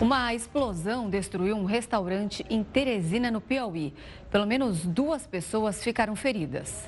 [0.00, 3.92] Uma explosão destruiu um restaurante em Teresina, no Piauí.
[4.30, 6.86] Pelo menos duas pessoas ficaram feridas.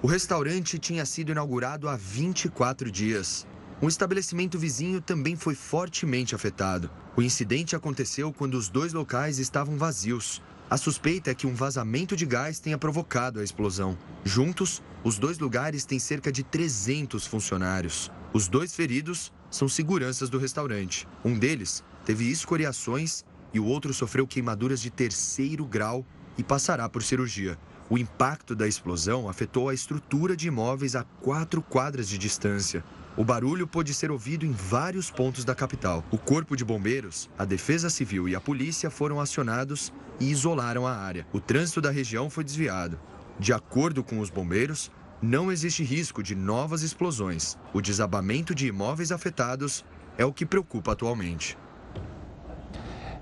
[0.00, 3.44] O restaurante tinha sido inaugurado há 24 dias.
[3.82, 6.88] Um estabelecimento vizinho também foi fortemente afetado.
[7.16, 10.40] O incidente aconteceu quando os dois locais estavam vazios.
[10.70, 13.98] A suspeita é que um vazamento de gás tenha provocado a explosão.
[14.22, 18.12] Juntos, os dois lugares têm cerca de 300 funcionários.
[18.32, 21.06] Os dois feridos são seguranças do restaurante.
[21.24, 26.04] Um deles teve escoriações e o outro sofreu queimaduras de terceiro grau
[26.36, 27.58] e passará por cirurgia.
[27.90, 32.82] O impacto da explosão afetou a estrutura de imóveis a quatro quadras de distância.
[33.14, 36.02] O barulho pôde ser ouvido em vários pontos da capital.
[36.10, 40.96] O Corpo de Bombeiros, a Defesa Civil e a polícia foram acionados e isolaram a
[40.96, 41.26] área.
[41.32, 42.98] O trânsito da região foi desviado.
[43.38, 47.58] De acordo com os bombeiros, não existe risco de novas explosões.
[47.74, 49.84] O desabamento de imóveis afetados
[50.16, 51.58] é o que preocupa atualmente.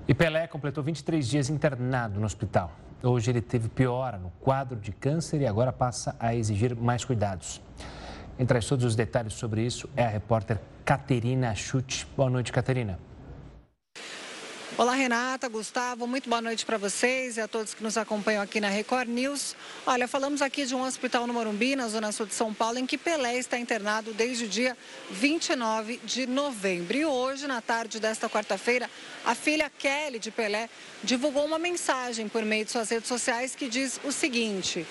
[0.07, 2.71] E Pelé completou 23 dias internado no hospital.
[3.03, 7.61] Hoje ele teve piora no quadro de câncer e agora passa a exigir mais cuidados.
[8.47, 12.07] Traz todos os detalhes sobre isso é a repórter Caterina Chute.
[12.17, 12.97] Boa noite, Caterina.
[14.81, 18.59] Olá, Renata, Gustavo, muito boa noite para vocês e a todos que nos acompanham aqui
[18.59, 19.55] na Record News.
[19.85, 22.87] Olha, falamos aqui de um hospital no Morumbi, na zona sul de São Paulo, em
[22.87, 24.75] que Pelé está internado desde o dia
[25.11, 26.97] 29 de novembro.
[26.97, 28.89] E hoje, na tarde desta quarta-feira,
[29.23, 30.67] a filha Kelly de Pelé
[31.03, 34.87] divulgou uma mensagem por meio de suas redes sociais que diz o seguinte: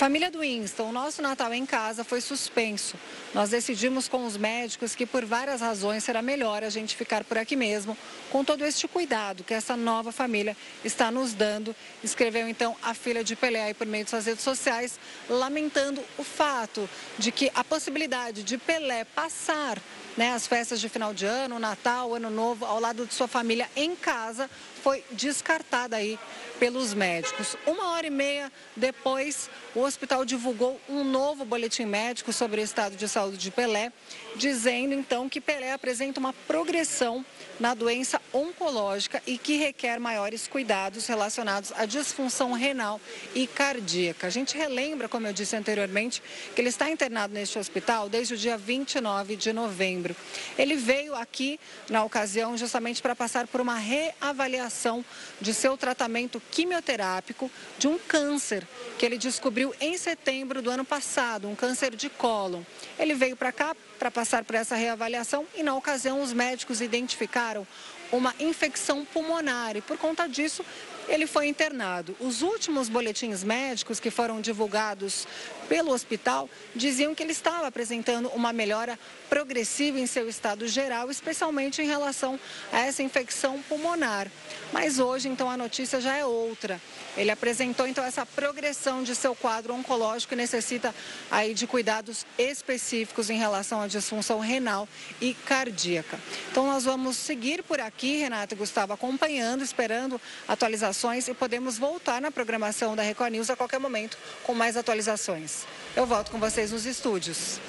[0.00, 2.96] Família do Winston, o nosso Natal em casa foi suspenso.
[3.34, 7.36] Nós decidimos com os médicos que por várias razões será melhor a gente ficar por
[7.36, 7.94] aqui mesmo,
[8.30, 11.76] com todo este cuidado que essa nova família está nos dando.
[12.02, 14.98] Escreveu então a filha de Pelé aí por meio de suas redes sociais,
[15.28, 19.76] lamentando o fato de que a possibilidade de Pelé passar
[20.16, 23.68] né, as festas de final de ano, Natal, Ano Novo, ao lado de sua família
[23.76, 24.48] em casa,
[24.82, 26.18] foi descartada aí
[26.60, 27.56] pelos médicos.
[27.66, 32.96] Uma hora e meia depois, o hospital divulgou um novo boletim médico sobre o estado
[32.96, 33.90] de saúde de Pelé,
[34.36, 37.24] dizendo então que Pelé apresenta uma progressão
[37.58, 43.00] na doença oncológica e que requer maiores cuidados relacionados à disfunção renal
[43.34, 44.26] e cardíaca.
[44.26, 46.22] A gente relembra, como eu disse anteriormente,
[46.54, 50.14] que ele está internado neste hospital desde o dia 29 de novembro.
[50.58, 55.02] Ele veio aqui na ocasião justamente para passar por uma reavaliação
[55.40, 58.66] de seu tratamento quimioterápico de um câncer
[58.98, 62.62] que ele descobriu em setembro do ano passado, um câncer de cólon.
[62.98, 67.66] Ele veio para cá para passar por essa reavaliação e, na ocasião, os médicos identificaram
[68.12, 70.64] uma infecção pulmonar e, por conta disso,
[71.08, 72.16] ele foi internado.
[72.20, 75.26] Os últimos boletins médicos que foram divulgados
[75.70, 78.98] pelo hospital diziam que ele estava apresentando uma melhora
[79.28, 82.40] progressiva em seu estado geral, especialmente em relação
[82.72, 84.26] a essa infecção pulmonar.
[84.72, 86.80] Mas hoje, então, a notícia já é outra.
[87.16, 90.92] Ele apresentou, então, essa progressão de seu quadro oncológico e necessita
[91.30, 94.88] aí de cuidados específicos em relação à disfunção renal
[95.20, 96.18] e cardíaca.
[96.50, 102.20] Então, nós vamos seguir por aqui, Renato e Gustavo, acompanhando, esperando atualizações e podemos voltar
[102.20, 105.59] na programação da Record News a qualquer momento com mais atualizações.
[105.96, 107.60] Eu volto com vocês nos estúdios.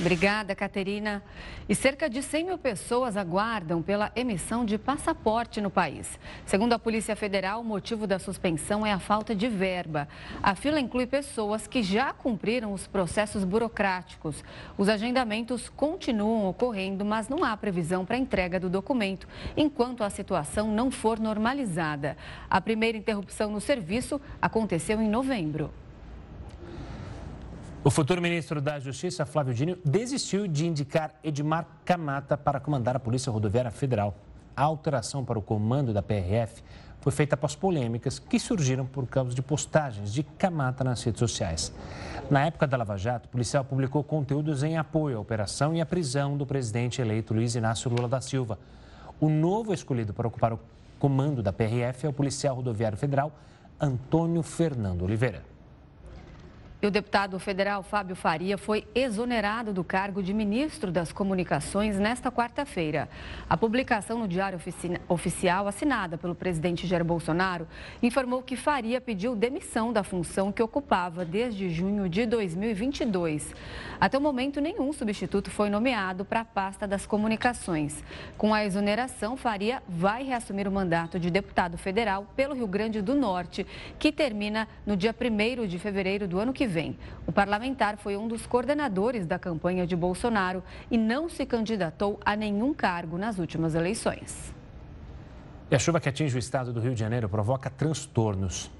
[0.00, 1.20] Obrigada, Caterina.
[1.68, 6.20] E cerca de 100 mil pessoas aguardam pela emissão de passaporte no país.
[6.46, 10.08] Segundo a Polícia Federal, o motivo da suspensão é a falta de verba.
[10.40, 14.44] A fila inclui pessoas que já cumpriram os processos burocráticos.
[14.78, 20.70] Os agendamentos continuam ocorrendo, mas não há previsão para entrega do documento enquanto a situação
[20.70, 22.16] não for normalizada.
[22.48, 25.72] A primeira interrupção no serviço aconteceu em novembro.
[27.88, 33.00] O futuro ministro da Justiça, Flávio Dino, desistiu de indicar Edmar Camata para comandar a
[33.00, 34.14] Polícia Rodoviária Federal.
[34.54, 36.62] A alteração para o comando da PRF
[37.00, 41.72] foi feita após polêmicas que surgiram por causa de postagens de Camata nas redes sociais.
[42.30, 45.86] Na época da Lava Jato, o policial publicou conteúdos em apoio à operação e à
[45.86, 48.58] prisão do presidente eleito Luiz Inácio Lula da Silva.
[49.18, 50.60] O novo escolhido para ocupar o
[50.98, 53.32] comando da PRF é o policial rodoviário federal
[53.80, 55.47] Antônio Fernando Oliveira.
[56.80, 62.30] E o deputado federal Fábio Faria foi exonerado do cargo de ministro das Comunicações nesta
[62.30, 63.08] quarta-feira.
[63.50, 64.60] A publicação no Diário
[65.08, 67.66] Oficial, assinada pelo presidente Jair Bolsonaro,
[68.00, 73.52] informou que Faria pediu demissão da função que ocupava desde junho de 2022.
[74.00, 78.04] Até o momento, nenhum substituto foi nomeado para a pasta das comunicações.
[78.36, 83.16] Com a exoneração, Faria vai reassumir o mandato de deputado federal pelo Rio Grande do
[83.16, 83.66] Norte,
[83.98, 86.96] que termina no dia 1 de fevereiro do ano que vem.
[87.26, 92.36] O parlamentar foi um dos coordenadores da campanha de Bolsonaro e não se candidatou a
[92.36, 94.54] nenhum cargo nas últimas eleições.
[95.70, 98.70] E a chuva que atinge o estado do Rio de Janeiro provoca transtornos.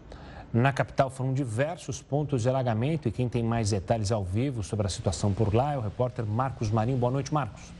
[0.52, 4.86] Na capital foram diversos pontos de alagamento e quem tem mais detalhes ao vivo sobre
[4.86, 6.96] a situação por lá é o repórter Marcos Marinho.
[6.96, 7.77] Boa noite, Marcos.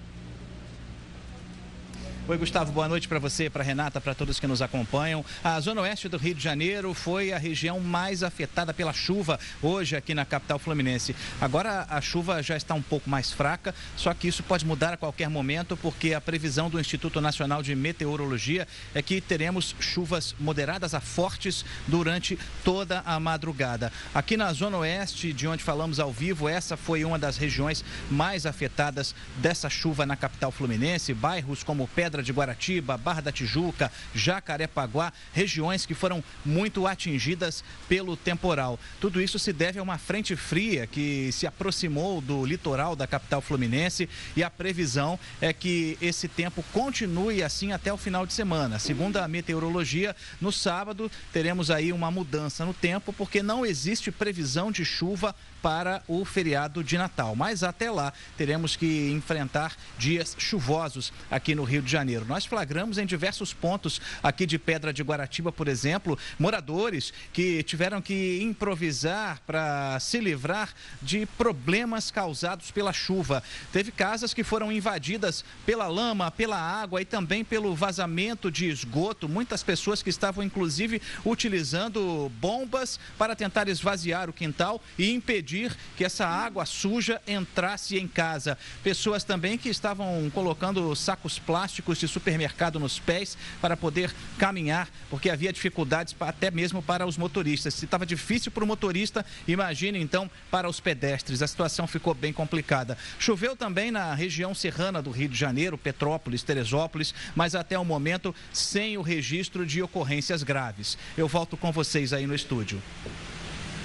[2.29, 5.25] Oi, Gustavo, boa noite para você, para Renata, para todos que nos acompanham.
[5.43, 9.97] A zona oeste do Rio de Janeiro foi a região mais afetada pela chuva hoje
[9.97, 11.17] aqui na capital fluminense.
[11.41, 14.99] Agora a chuva já está um pouco mais fraca, só que isso pode mudar a
[14.99, 20.93] qualquer momento, porque a previsão do Instituto Nacional de Meteorologia é que teremos chuvas moderadas
[20.93, 23.91] a fortes durante toda a madrugada.
[24.15, 28.45] Aqui na zona oeste, de onde falamos ao vivo, essa foi uma das regiões mais
[28.45, 31.15] afetadas dessa chuva na capital fluminense.
[31.15, 37.63] Bairros como Pedra Pedra de Guaratiba, Barra da Tijuca, Jacarepaguá, regiões que foram muito atingidas
[37.89, 38.79] pelo temporal.
[39.01, 43.41] Tudo isso se deve a uma frente fria que se aproximou do litoral da capital
[43.41, 48.81] fluminense e a previsão é que esse tempo continue assim até o final de semana.
[48.81, 54.73] Segundo a meteorologia, no sábado teremos aí uma mudança no tempo porque não existe previsão
[54.73, 57.35] de chuva para o feriado de Natal.
[57.35, 62.25] Mas até lá teremos que enfrentar dias chuvosos aqui no Rio de Janeiro.
[62.27, 68.01] Nós flagramos em diversos pontos aqui de Pedra de Guaratiba, por exemplo, moradores que tiveram
[68.01, 70.73] que improvisar para se livrar
[71.03, 73.43] de problemas causados pela chuva.
[73.73, 79.29] Teve casas que foram invadidas pela lama, pela água e também pelo vazamento de esgoto.
[79.29, 85.75] Muitas pessoas que estavam inclusive utilizando bombas para tentar esvaziar o quintal e impedir impedir
[85.97, 88.59] que essa água suja entrasse em casa.
[88.83, 95.31] Pessoas também que estavam colocando sacos plásticos de supermercado nos pés para poder caminhar, porque
[95.31, 97.75] havia dificuldades até mesmo para os motoristas.
[97.75, 101.41] Se estava difícil para o motorista, imagine então para os pedestres.
[101.41, 102.99] A situação ficou bem complicada.
[103.19, 108.35] Choveu também na região serrana do Rio de Janeiro, Petrópolis, Teresópolis, mas até o momento
[108.53, 110.99] sem o registro de ocorrências graves.
[111.17, 112.83] Eu volto com vocês aí no estúdio.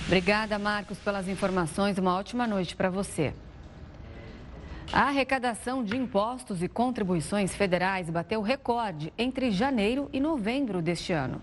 [0.06, 1.98] Obrigada, Marcos, pelas informações.
[1.98, 3.34] Uma ótima noite para você.
[4.92, 11.42] A arrecadação de impostos e contribuições federais bateu recorde entre janeiro e novembro deste ano.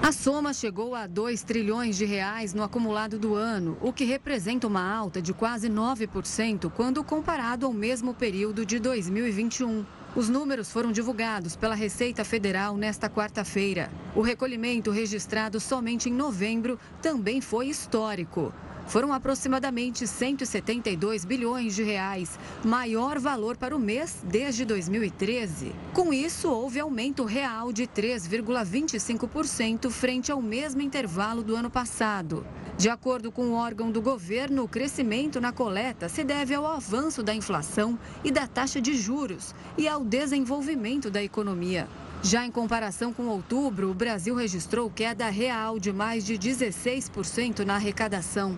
[0.00, 4.66] A soma chegou a 2 trilhões de reais no acumulado do ano, o que representa
[4.66, 9.84] uma alta de quase 9% quando comparado ao mesmo período de 2021.
[10.18, 13.88] Os números foram divulgados pela Receita Federal nesta quarta-feira.
[14.16, 18.52] O recolhimento registrado somente em novembro também foi histórico.
[18.88, 25.72] Foram aproximadamente 172 bilhões de reais, maior valor para o mês desde 2013.
[25.94, 32.44] Com isso, houve aumento real de 3,25% frente ao mesmo intervalo do ano passado.
[32.78, 37.24] De acordo com o órgão do governo, o crescimento na coleta se deve ao avanço
[37.24, 41.88] da inflação e da taxa de juros e ao desenvolvimento da economia.
[42.22, 47.74] Já em comparação com outubro, o Brasil registrou queda real de mais de 16% na
[47.74, 48.56] arrecadação.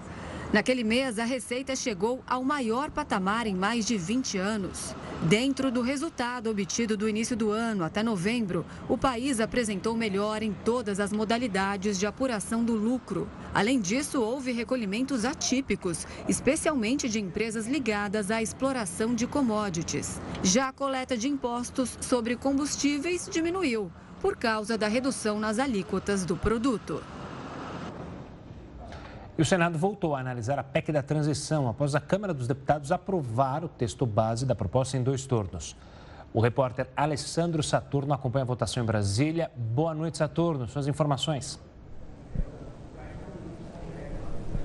[0.53, 4.97] Naquele mês, a receita chegou ao maior patamar em mais de 20 anos.
[5.23, 10.53] Dentro do resultado obtido do início do ano até novembro, o país apresentou melhor em
[10.65, 13.29] todas as modalidades de apuração do lucro.
[13.55, 20.21] Além disso, houve recolhimentos atípicos, especialmente de empresas ligadas à exploração de commodities.
[20.43, 23.89] Já a coleta de impostos sobre combustíveis diminuiu,
[24.21, 27.01] por causa da redução nas alíquotas do produto.
[29.41, 32.93] E o Senado voltou a analisar a PEC da transição após a Câmara dos Deputados
[32.93, 35.75] aprovar o texto base da proposta em dois turnos.
[36.31, 39.51] O repórter Alessandro Saturno acompanha a votação em Brasília.
[39.57, 40.69] Boa noite, Saturno.
[40.69, 41.59] Suas informações.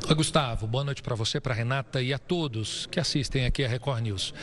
[0.07, 0.67] Oi, Gustavo.
[0.67, 4.35] Boa noite para você, para Renata e a todos que assistem aqui a Record News.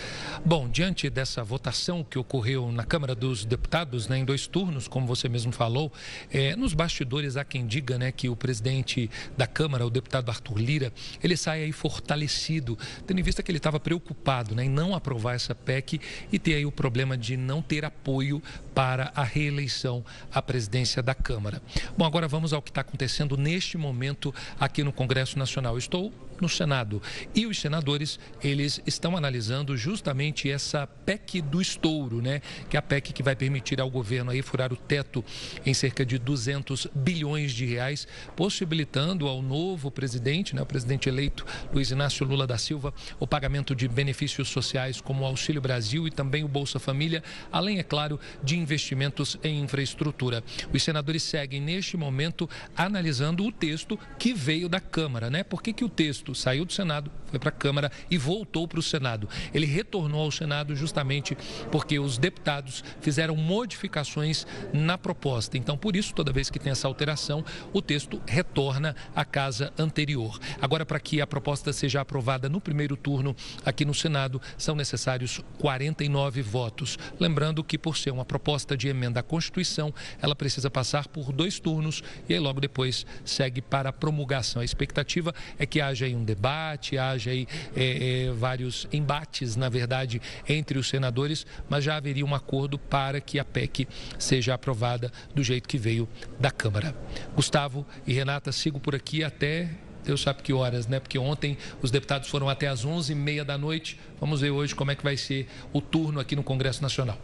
[0.44, 5.06] Bom, diante dessa votação que ocorreu na Câmara dos Deputados, né, em dois turnos, como
[5.06, 5.92] você mesmo falou,
[6.32, 10.58] é, nos bastidores há quem diga né, que o presidente da Câmara, o deputado Arthur
[10.58, 10.92] Lira,
[11.22, 12.76] ele sai aí fortalecido,
[13.06, 16.00] tendo em vista que ele estava preocupado né, em não aprovar essa PEC
[16.32, 18.42] e ter aí o problema de não ter apoio
[18.74, 21.62] para a reeleição à presidência da Câmara.
[21.96, 25.51] Bom, agora vamos ao que está acontecendo neste momento aqui no Congresso Nacional.
[25.52, 25.76] Nacional.
[25.76, 27.02] Estou no Senado.
[27.34, 32.40] E os senadores, eles estão analisando justamente essa PEC do estouro, né?
[32.68, 35.24] Que é a PEC que vai permitir ao governo aí furar o teto
[35.64, 41.44] em cerca de 200 bilhões de reais, possibilitando ao novo presidente, né, o presidente eleito
[41.72, 46.10] Luiz Inácio Lula da Silva, o pagamento de benefícios sociais como o Auxílio Brasil e
[46.10, 50.44] também o Bolsa Família, além, é claro, de investimentos em infraestrutura.
[50.72, 55.42] Os senadores seguem neste momento analisando o texto que veio da Câmara, né?
[55.42, 58.68] Por que, que o texto texto saiu do Senado, foi para a Câmara e voltou
[58.68, 59.28] para o Senado.
[59.52, 61.36] Ele retornou ao Senado justamente
[61.70, 65.58] porque os deputados fizeram modificações na proposta.
[65.58, 70.38] Então, por isso, toda vez que tem essa alteração, o texto retorna à casa anterior.
[70.60, 75.40] Agora, para que a proposta seja aprovada no primeiro turno aqui no Senado, são necessários
[75.58, 76.98] 49 votos.
[77.18, 81.58] Lembrando que, por ser uma proposta de emenda à Constituição, ela precisa passar por dois
[81.58, 84.62] turnos e aí logo depois segue para a promulgação.
[84.62, 89.68] A expectativa é que haja aí um debate, haja aí é, é, vários embates, na
[89.68, 93.88] verdade, entre os senadores, mas já haveria um acordo para que a PEC
[94.18, 96.94] seja aprovada do jeito que veio da Câmara.
[97.34, 99.70] Gustavo e Renata, sigo por aqui até
[100.04, 100.98] Deus sabe que horas, né?
[100.98, 104.00] Porque ontem os deputados foram até às 11h30 da noite.
[104.18, 107.16] Vamos ver hoje como é que vai ser o turno aqui no Congresso Nacional.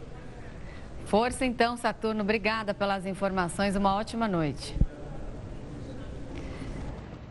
[1.03, 2.21] Força então, Saturno.
[2.21, 3.75] Obrigada pelas informações.
[3.75, 4.73] Uma ótima noite.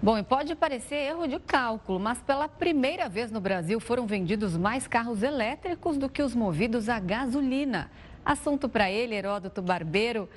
[0.00, 4.56] Bom, e pode parecer erro de cálculo, mas pela primeira vez no Brasil foram vendidos
[4.56, 7.90] mais carros elétricos do que os movidos a gasolina.
[8.24, 10.28] Assunto para ele, Heródoto Barbeiro.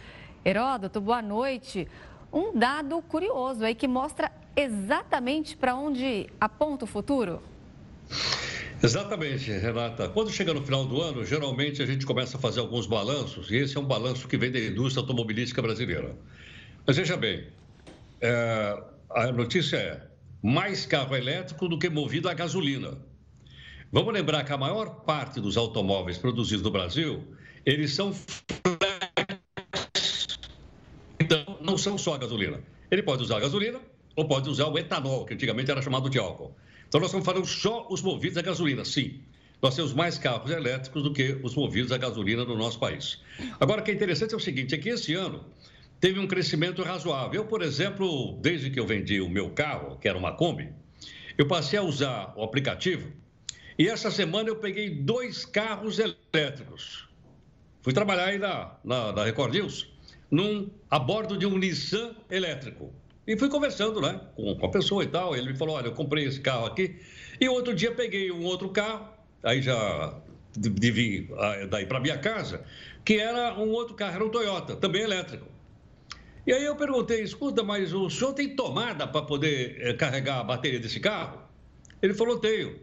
[0.44, 1.88] Heródoto, boa noite.
[2.34, 7.40] Um dado curioso aí que mostra exatamente para onde aponta o futuro?
[8.82, 10.10] Exatamente, Renata.
[10.10, 13.58] Quando chega no final do ano, geralmente a gente começa a fazer alguns balanços, e
[13.58, 16.16] esse é um balanço que vem da indústria automobilística brasileira.
[16.88, 17.46] Mas veja bem,
[18.20, 18.82] é,
[19.16, 20.02] a notícia é
[20.42, 22.98] mais carro elétrico do que movido a gasolina.
[23.92, 27.24] Vamos lembrar que a maior parte dos automóveis produzidos no Brasil,
[27.66, 28.16] eles são
[31.20, 32.62] então não são só a gasolina.
[32.90, 33.80] Ele pode usar a gasolina,
[34.16, 36.56] ou pode usar o etanol, que antigamente era chamado de álcool.
[36.88, 39.22] Então, nós estamos falando só os movidos a gasolina, sim.
[39.62, 43.22] Nós temos mais carros elétricos do que os movidos a gasolina no nosso país.
[43.60, 45.46] Agora, o que é interessante é o seguinte, é que esse ano
[46.02, 47.42] teve um crescimento razoável.
[47.42, 50.74] Eu, por exemplo, desde que eu vendi o meu carro, que era uma Kombi,
[51.38, 53.14] eu passei a usar o aplicativo
[53.78, 57.08] e essa semana eu peguei dois carros elétricos.
[57.82, 59.88] Fui trabalhar aí na, na, na Record News,
[60.30, 62.94] num, a bordo de um Nissan elétrico.
[63.26, 65.36] E fui conversando, né, com, com a pessoa e tal.
[65.36, 67.00] Ele me falou: olha, eu comprei esse carro aqui.
[67.40, 69.08] E outro dia peguei um outro carro,
[69.42, 70.16] aí já
[70.56, 72.64] de, de vir ah, daí para minha casa,
[73.04, 75.48] que era um outro carro, era um Toyota, também elétrico.
[76.46, 80.44] E aí eu perguntei: escuta, mas o senhor tem tomada para poder é, carregar a
[80.44, 81.42] bateria desse carro?
[82.02, 82.80] Ele falou: tenho.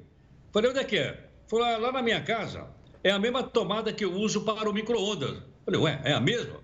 [0.53, 1.29] Falei: onde é que é?
[1.49, 2.67] Falou: ah, lá na minha casa.
[3.03, 5.43] É a mesma tomada que eu uso para o micro-ondas.
[5.65, 6.61] Falei: ué, é a mesma?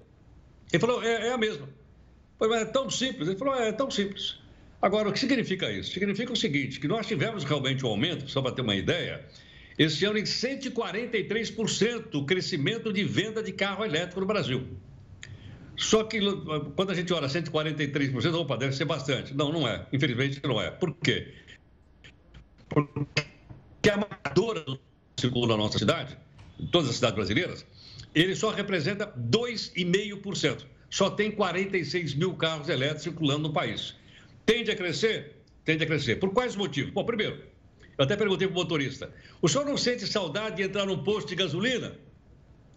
[0.72, 1.68] Ele falou: é, é a mesma.
[2.38, 3.28] Mas é tão simples.
[3.28, 4.38] Ele falou, é, é tão simples.
[4.80, 5.92] Agora, o que significa isso?
[5.92, 9.24] Significa o seguinte, que nós tivemos realmente um aumento, só para ter uma ideia,
[9.78, 14.66] esse ano em 143% o crescimento de venda de carro elétrico no Brasil.
[15.76, 16.20] Só que
[16.76, 19.34] quando a gente olha 143%, opa, deve ser bastante.
[19.34, 19.86] Não, não é.
[19.92, 20.70] Infelizmente não é.
[20.70, 21.34] Por quê?
[22.68, 24.78] Porque a amadora do
[25.18, 26.16] circulo na nossa cidade,
[26.70, 27.66] todas as cidades brasileiras,
[28.14, 33.96] ele só representa 2,5% só tem 46 mil carros elétricos circulando no país.
[34.46, 35.42] Tende a crescer?
[35.64, 36.20] Tende a crescer.
[36.20, 36.92] Por quais motivos?
[36.92, 37.42] Bom, primeiro,
[37.98, 39.12] eu até perguntei para o motorista:
[39.42, 41.98] o senhor não sente saudade de entrar num posto de gasolina?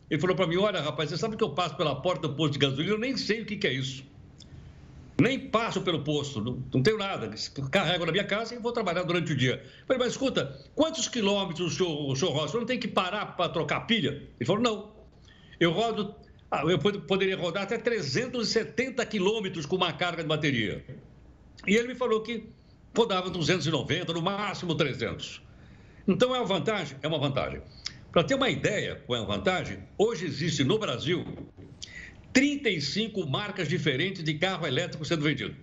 [0.10, 2.54] Ele falou para mim: olha, rapaz, você sabe que eu passo pela porta do posto
[2.54, 4.04] de gasolina, eu nem sei o que, que é isso.
[5.20, 7.34] Nem passo pelo posto, não, não tenho nada.
[7.72, 9.64] Carrego na minha casa e vou trabalhar durante o dia.
[9.64, 12.46] Eu falei, mas escuta, quantos quilômetros o senhor, o senhor roda?
[12.46, 14.22] O senhor não tem que parar para trocar pilha?
[14.40, 14.92] Ele falou, não.
[15.60, 16.16] Eu rodo
[16.50, 20.84] ah, eu poderia rodar até 370 quilômetros com uma carga de bateria.
[21.66, 22.50] E ele me falou que
[22.96, 25.42] rodava 290, no máximo 300.
[26.08, 26.98] Então é uma vantagem?
[27.02, 27.62] É uma vantagem.
[28.18, 31.24] Para ter uma ideia qual é a vantagem, hoje existe no Brasil
[32.34, 35.56] 35 marcas diferentes de carro elétrico sendo vendido.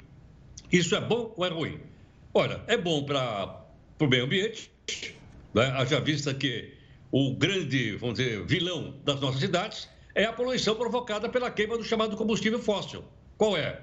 [0.71, 1.81] Isso é bom ou é ruim?
[2.33, 3.67] Olha, é bom para
[3.99, 4.71] o meio ambiente,
[5.53, 5.65] né?
[5.71, 6.73] haja vista que
[7.11, 11.83] o grande, vamos dizer, vilão das nossas cidades é a poluição provocada pela queima do
[11.83, 13.03] chamado combustível fóssil.
[13.37, 13.81] Qual é?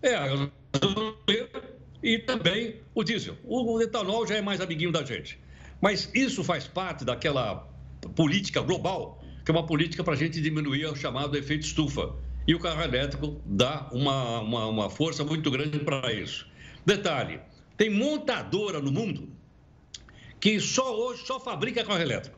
[0.00, 1.64] É a gasolina
[2.00, 3.36] e também o diesel.
[3.42, 5.40] O etanol já é mais amiguinho da gente.
[5.80, 7.71] Mas isso faz parte daquela
[8.14, 12.14] política global, que é uma política para a gente diminuir o chamado efeito estufa.
[12.46, 16.46] E o carro elétrico dá uma, uma, uma força muito grande para isso.
[16.84, 17.40] Detalhe:
[17.76, 19.28] tem montadora no mundo
[20.42, 22.36] que só hoje só fabrica carro elétrico.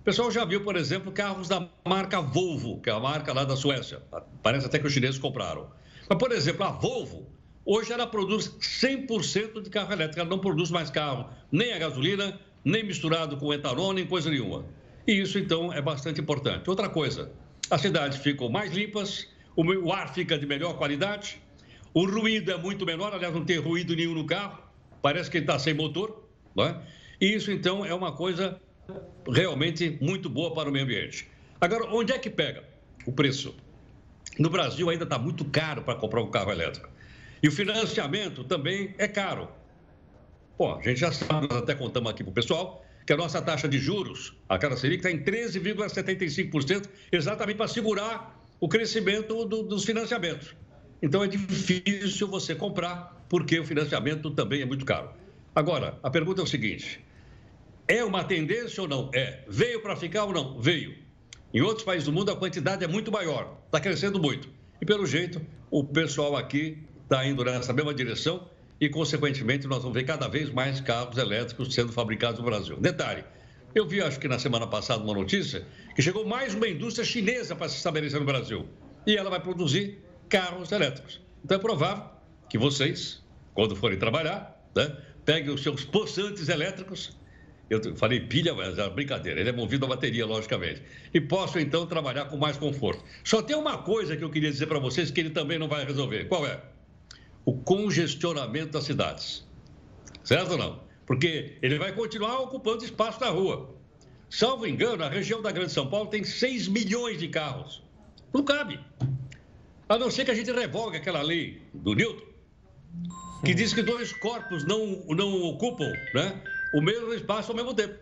[0.00, 3.44] O pessoal já viu, por exemplo, carros da marca Volvo, que é a marca lá
[3.44, 4.02] da Suécia.
[4.42, 5.70] Parece até que os chineses compraram.
[6.08, 7.26] Mas, por exemplo, a Volvo,
[7.64, 10.20] hoje ela produz 100% de carro elétrico.
[10.20, 14.64] Ela não produz mais carro nem a gasolina, nem misturado com etanol, nem coisa nenhuma.
[15.06, 16.68] E isso, então, é bastante importante.
[16.68, 17.30] Outra coisa,
[17.70, 21.40] as cidades ficam mais limpas, o ar fica de melhor qualidade,
[21.92, 24.62] o ruído é muito menor, aliás, não tem ruído nenhum no carro.
[25.02, 26.80] parece que ele está sem motor, não é?
[27.20, 28.60] E isso, então, é uma coisa
[29.30, 31.28] realmente muito boa para o meio ambiente.
[31.60, 32.64] Agora, onde é que pega
[33.06, 33.54] o preço?
[34.38, 36.88] No Brasil ainda está muito caro para comprar um carro elétrico.
[37.42, 39.48] E o financiamento também é caro.
[40.58, 43.40] Bom, a gente já sabe, nós até contamos aqui para o pessoal, que a nossa
[43.42, 49.62] taxa de juros, a cada Selic, está em 13,75%, exatamente para segurar o crescimento do,
[49.62, 50.54] dos financiamentos.
[51.02, 55.10] Então é difícil você comprar, porque o financiamento também é muito caro.
[55.54, 57.04] Agora, a pergunta é o seguinte:
[57.86, 59.10] é uma tendência ou não?
[59.14, 59.44] É.
[59.46, 60.60] Veio para ficar ou não?
[60.60, 60.94] Veio.
[61.52, 64.48] Em outros países do mundo a quantidade é muito maior, está crescendo muito.
[64.80, 68.48] E pelo jeito, o pessoal aqui está indo nessa mesma direção
[68.84, 72.76] e, consequentemente, nós vamos ver cada vez mais carros elétricos sendo fabricados no Brasil.
[72.76, 73.24] Detalhe,
[73.74, 77.56] eu vi, acho que na semana passada, uma notícia que chegou mais uma indústria chinesa
[77.56, 78.68] para se estabelecer no Brasil.
[79.06, 81.18] E ela vai produzir carros elétricos.
[81.42, 82.04] Então é provável
[82.46, 83.24] que vocês,
[83.54, 87.16] quando forem trabalhar, né, peguem os seus poçantes elétricos
[87.70, 89.40] eu falei pilha, mas é brincadeira.
[89.40, 90.82] Ele é movido a bateria, logicamente.
[91.14, 93.02] E posso, então, trabalhar com mais conforto.
[93.24, 95.84] Só tem uma coisa que eu queria dizer para vocês que ele também não vai
[95.84, 96.26] resolver.
[96.26, 96.60] Qual é?
[97.44, 99.46] O congestionamento das cidades.
[100.22, 100.80] Certo ou não?
[101.06, 103.74] Porque ele vai continuar ocupando espaço na rua.
[104.30, 107.82] Salvo engano, a região da Grande São Paulo tem 6 milhões de carros.
[108.32, 108.80] Não cabe.
[109.88, 112.26] A não ser que a gente revogue aquela lei do Newton,
[113.44, 116.42] que diz que dois corpos não, não ocupam né,
[116.74, 117.94] o mesmo espaço ao mesmo tempo.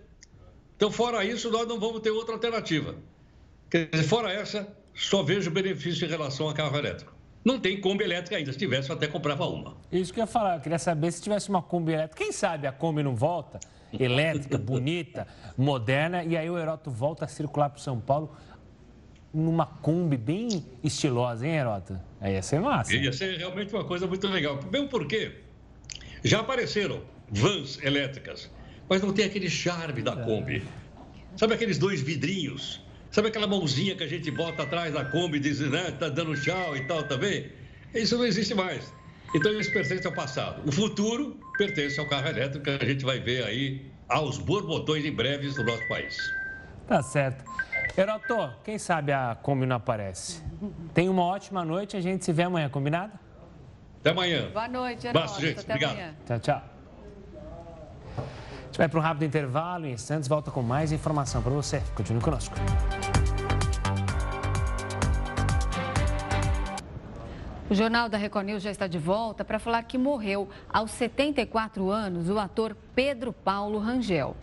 [0.77, 2.97] Então, fora isso, nós não vamos ter outra alternativa.
[3.71, 7.12] Quer dizer, fora essa, só vejo benefício em relação a carro elétrico.
[7.45, 8.53] Não tem Kombi elétrica ainda.
[8.53, 9.77] Se tivesse, eu até comprava uma.
[9.91, 10.57] Isso que eu ia falar.
[10.57, 12.23] Eu queria saber se tivesse uma Kombi elétrica.
[12.23, 13.59] Quem sabe a Kombi não volta?
[13.93, 16.25] Elétrica, bonita, moderna.
[16.25, 18.35] E aí o Heroto volta a circular para São Paulo
[19.35, 21.99] numa Kombi bem estilosa, hein, Heroto?
[22.21, 22.95] Aí ia ser massa.
[22.95, 24.61] Ia ser realmente uma coisa muito legal.
[24.71, 25.41] Mesmo porque
[26.23, 28.51] já apareceram vans elétricas
[28.93, 30.63] mas não tem aquele charme da Kombi.
[31.35, 32.83] Sabe aqueles dois vidrinhos?
[33.13, 36.35] Sabe aquela mãozinha que a gente bota atrás da Kombi e diz, né, tá dando
[36.35, 37.53] tchau e tal também?
[37.95, 38.91] Isso não existe mais.
[39.35, 40.67] Então isso pertence ao passado.
[40.67, 45.13] O futuro pertence ao carro elétrico que a gente vai ver aí aos borbotões em
[45.13, 46.17] breves no nosso país.
[46.89, 47.45] Tá certo.
[47.97, 50.43] Heroto, quem sabe a Kombi não aparece.
[50.95, 53.13] Tenha uma ótima noite, a gente se vê amanhã, combinado?
[54.01, 54.51] Até amanhã.
[54.51, 55.39] Boa noite, Heroto.
[55.39, 55.61] gente.
[55.61, 55.93] Até Obrigado.
[55.93, 56.15] amanhã.
[56.27, 56.72] Tchau, tchau.
[58.73, 59.85] Gente vai para um rápido intervalo.
[59.85, 61.83] Em instantes, volta com mais informação para você.
[61.95, 62.55] Continue conosco.
[67.69, 71.91] O Jornal da Record News já está de volta para falar que morreu aos 74
[71.91, 74.35] anos o ator Pedro Paulo Rangel.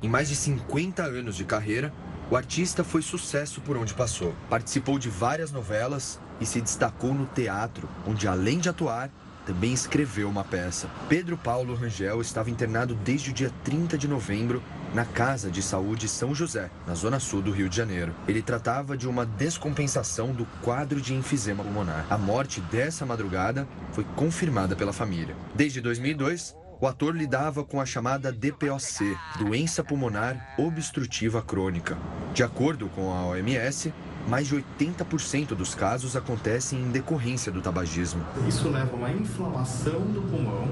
[0.00, 1.92] Em mais de 50 anos de carreira,
[2.30, 4.32] o artista foi sucesso por onde passou.
[4.48, 9.10] Participou de várias novelas e se destacou no teatro, onde além de atuar,
[9.46, 10.88] também escreveu uma peça.
[11.08, 14.62] Pedro Paulo Rangel estava internado desde o dia 30 de novembro
[14.94, 18.14] na Casa de Saúde São José, na zona sul do Rio de Janeiro.
[18.28, 22.06] Ele tratava de uma descompensação do quadro de enfisema pulmonar.
[22.10, 25.34] A morte dessa madrugada foi confirmada pela família.
[25.54, 31.96] Desde 2002, o ator lidava com a chamada DPOC, doença pulmonar obstrutiva crônica.
[32.34, 33.94] De acordo com a OMS,
[34.28, 38.24] mais de 80% dos casos acontecem em decorrência do tabagismo.
[38.48, 40.68] Isso leva a uma inflamação do pulmão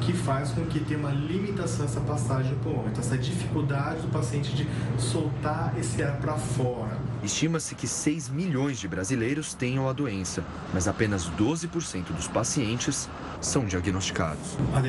[0.00, 2.84] que faz com que tenha uma limitação essa passagem do pulmão.
[2.88, 6.98] Então, essa dificuldade do paciente de soltar esse ar para fora.
[7.24, 13.08] Estima-se que 6 milhões de brasileiros tenham a doença, mas apenas 12% dos pacientes
[13.40, 14.58] são diagnosticados.
[14.74, 14.80] A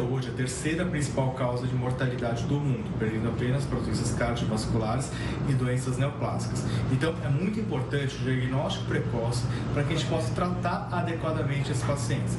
[0.00, 5.12] hoje é a terceira principal causa de mortalidade do mundo, perdendo apenas para doenças cardiovasculares
[5.48, 6.64] e doenças neoplásicas.
[6.90, 11.84] Então, é muito importante o diagnóstico precoce para que a gente possa tratar adequadamente esses
[11.84, 12.36] pacientes,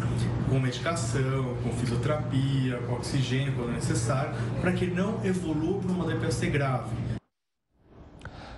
[0.50, 6.50] com medicação, com fisioterapia, com oxigênio quando necessário, para que não evolua para uma DPAC
[6.50, 7.07] grave.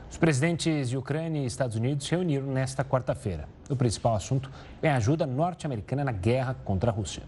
[0.09, 3.47] Os presidentes de Ucrânia e Estados Unidos se reuniram nesta quarta-feira.
[3.69, 4.49] O principal assunto
[4.81, 7.23] é a ajuda norte-americana na guerra contra a Rússia.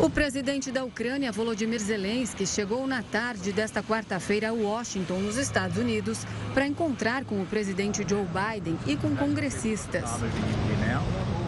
[0.00, 5.76] O presidente da Ucrânia, Volodymyr Zelensky, chegou na tarde desta quarta-feira a Washington, nos Estados
[5.76, 10.08] Unidos, para encontrar com o presidente Joe Biden e com congressistas.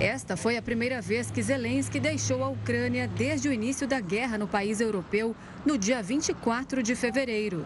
[0.00, 4.36] Esta foi a primeira vez que Zelensky deixou a Ucrânia desde o início da guerra
[4.36, 5.34] no país europeu,
[5.64, 7.64] no dia 24 de fevereiro.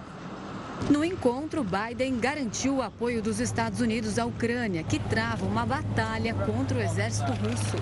[0.90, 6.34] No encontro, Biden garantiu o apoio dos Estados Unidos à Ucrânia, que trava uma batalha
[6.34, 7.76] contra o exército russo.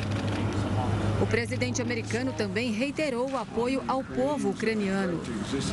[1.20, 5.20] O presidente americano também reiterou o apoio ao povo ucraniano.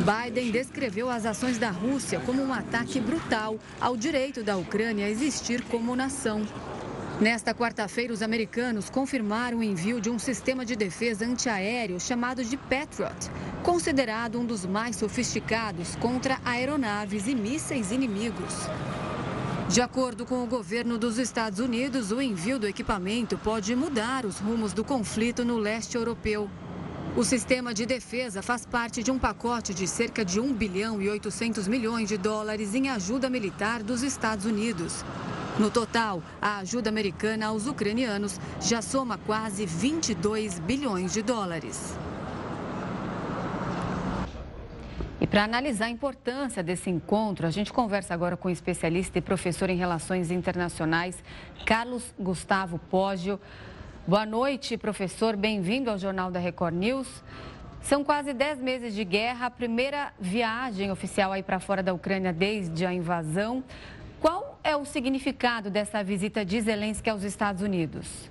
[0.05, 5.10] Biden descreveu as ações da Rússia como um ataque brutal ao direito da Ucrânia a
[5.10, 6.45] existir como nação.
[7.19, 12.55] Nesta quarta-feira, os americanos confirmaram o envio de um sistema de defesa antiaéreo chamado de
[12.55, 13.29] Patriot,
[13.62, 18.69] considerado um dos mais sofisticados contra aeronaves e mísseis inimigos.
[19.67, 24.39] De acordo com o governo dos Estados Unidos, o envio do equipamento pode mudar os
[24.39, 26.49] rumos do conflito no leste europeu.
[27.17, 31.10] O sistema de defesa faz parte de um pacote de cerca de 1 bilhão e
[31.10, 35.03] 800 milhões de dólares em ajuda militar dos Estados Unidos.
[35.60, 41.98] No total, a ajuda americana aos ucranianos já soma quase 22 bilhões de dólares.
[45.19, 49.22] E para analisar a importância desse encontro, a gente conversa agora com o especialista e
[49.22, 51.22] professor em relações internacionais,
[51.65, 53.38] Carlos Gustavo Poggio.
[54.08, 55.36] Boa noite, professor.
[55.36, 57.22] Bem-vindo ao Jornal da Record News.
[57.82, 62.32] São quase 10 meses de guerra, a primeira viagem oficial aí para fora da Ucrânia
[62.32, 63.62] desde a invasão.
[64.19, 68.29] Qual é o significado dessa visita de Zelensky aos Estados Unidos?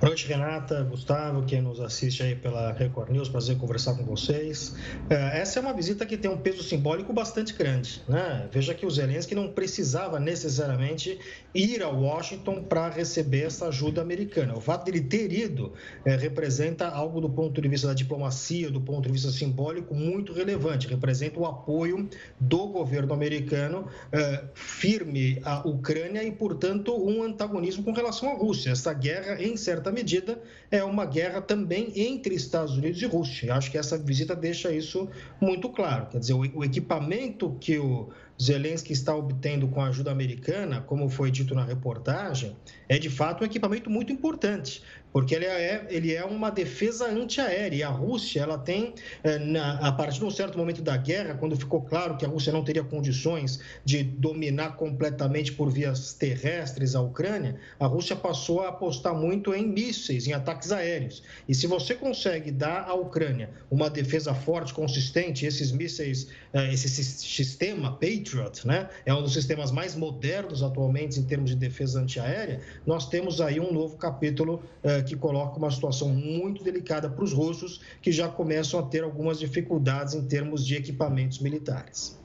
[0.00, 4.74] Boa noite, Renata, Gustavo, quem nos assiste aí pela Record News, prazer conversar com vocês.
[5.10, 8.02] É, essa é uma visita que tem um peso simbólico bastante grande.
[8.08, 8.48] Né?
[8.50, 11.18] Veja que o Zelensky não precisava necessariamente
[11.54, 14.56] ir a Washington para receber essa ajuda americana.
[14.56, 18.70] O fato de ele ter ido é, representa algo do ponto de vista da diplomacia,
[18.70, 20.88] do ponto de vista simbólico, muito relevante.
[20.88, 22.08] Representa o apoio
[22.40, 28.70] do governo americano é, firme à Ucrânia e, portanto, um antagonismo com relação à Rússia.
[28.70, 33.46] Essa guerra, em certa certa medida, é uma guerra também entre Estados Unidos e Rússia.
[33.46, 35.08] E acho que essa visita deixa isso
[35.40, 36.06] muito claro.
[36.06, 38.08] Quer dizer, o equipamento que o
[38.40, 42.56] Zelensky está obtendo com a ajuda americana, como foi dito na reportagem,
[42.88, 47.76] é de fato um equipamento muito importante porque ele é, ele é uma defesa antiaérea.
[47.76, 49.38] E a Rússia, ela tem, eh,
[49.80, 52.62] a partir de um certo momento da guerra, quando ficou claro que a Rússia não
[52.62, 59.14] teria condições de dominar completamente por vias terrestres a Ucrânia, a Rússia passou a apostar
[59.14, 61.22] muito em mísseis, em ataques aéreos.
[61.48, 66.88] E se você consegue dar à Ucrânia uma defesa forte, consistente, esses mísseis, eh, esse
[66.88, 67.96] sistema
[68.30, 73.08] Patriot, né, é um dos sistemas mais modernos atualmente em termos de defesa antiaérea, nós
[73.08, 77.80] temos aí um novo capítulo eh, que coloca uma situação muito delicada para os russos,
[78.00, 82.18] que já começam a ter algumas dificuldades em termos de equipamentos militares.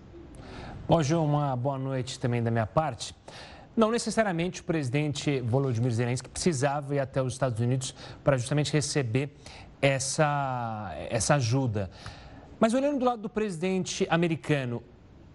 [0.88, 3.16] Bom, João, uma boa noite também da minha parte.
[3.76, 9.32] Não necessariamente o presidente Volodymyr Zelensky precisava ir até os Estados Unidos para justamente receber
[9.82, 11.90] essa, essa ajuda.
[12.60, 14.82] Mas olhando do lado do presidente americano,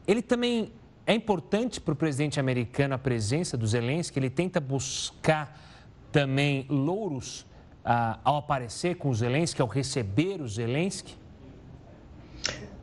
[0.06, 0.72] ele também
[1.06, 5.58] é importante para o presidente americano a presença do Zelensky, ele tenta buscar
[6.12, 7.46] também louros
[7.84, 11.16] ah, ao aparecer com o Zelensky, ao receber o Zelensky?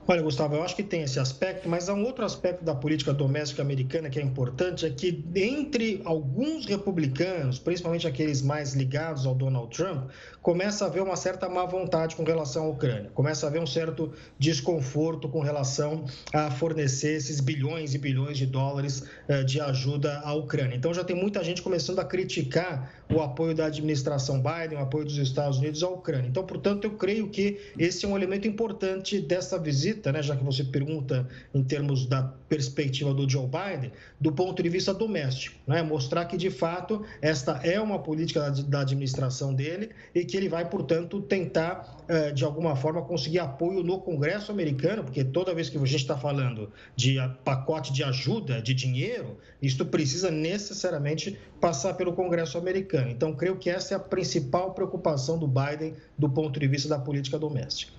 [0.10, 3.14] Olha, Gustavo, eu acho que tem esse aspecto, mas há um outro aspecto da política
[3.14, 9.36] doméstica americana que é importante, é que entre alguns republicanos, principalmente aqueles mais ligados ao
[9.36, 10.10] Donald Trump,
[10.42, 13.68] começa a haver uma certa má vontade com relação à Ucrânia, começa a haver um
[13.68, 20.22] certo desconforto com relação a fornecer esses bilhões e bilhões de dólares eh, de ajuda
[20.24, 20.78] à Ucrânia.
[20.78, 25.04] Então já tem muita gente começando a criticar o apoio da administração Biden, o apoio
[25.06, 26.28] dos Estados Unidos à Ucrânia.
[26.28, 30.44] Então, portanto, eu creio que esse é um elemento importante dessa visita, né, já que
[30.44, 35.82] você pergunta em termos da perspectiva do Joe Biden, do ponto de vista doméstico, né,
[35.82, 40.50] mostrar que de fato esta é uma política da, da administração dele e que ele
[40.50, 45.70] vai, portanto, tentar eh, de alguma forma conseguir apoio no Congresso americano, porque toda vez
[45.70, 51.96] que a gente está falando de pacote de ajuda, de dinheiro, isto precisa necessariamente passar
[51.96, 53.10] pelo Congresso americano.
[53.10, 57.00] Então, creio que essa é a principal preocupação do Biden do ponto de vista da
[57.00, 57.97] política doméstica.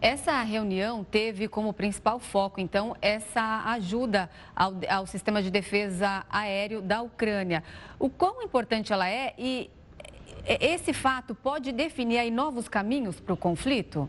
[0.00, 6.82] Essa reunião teve como principal foco, então, essa ajuda ao, ao, sistema de defesa aéreo
[6.82, 7.64] da Ucrânia.
[7.98, 9.70] O quão importante ela é e
[10.46, 14.08] esse fato pode definir aí novos caminhos para o conflito?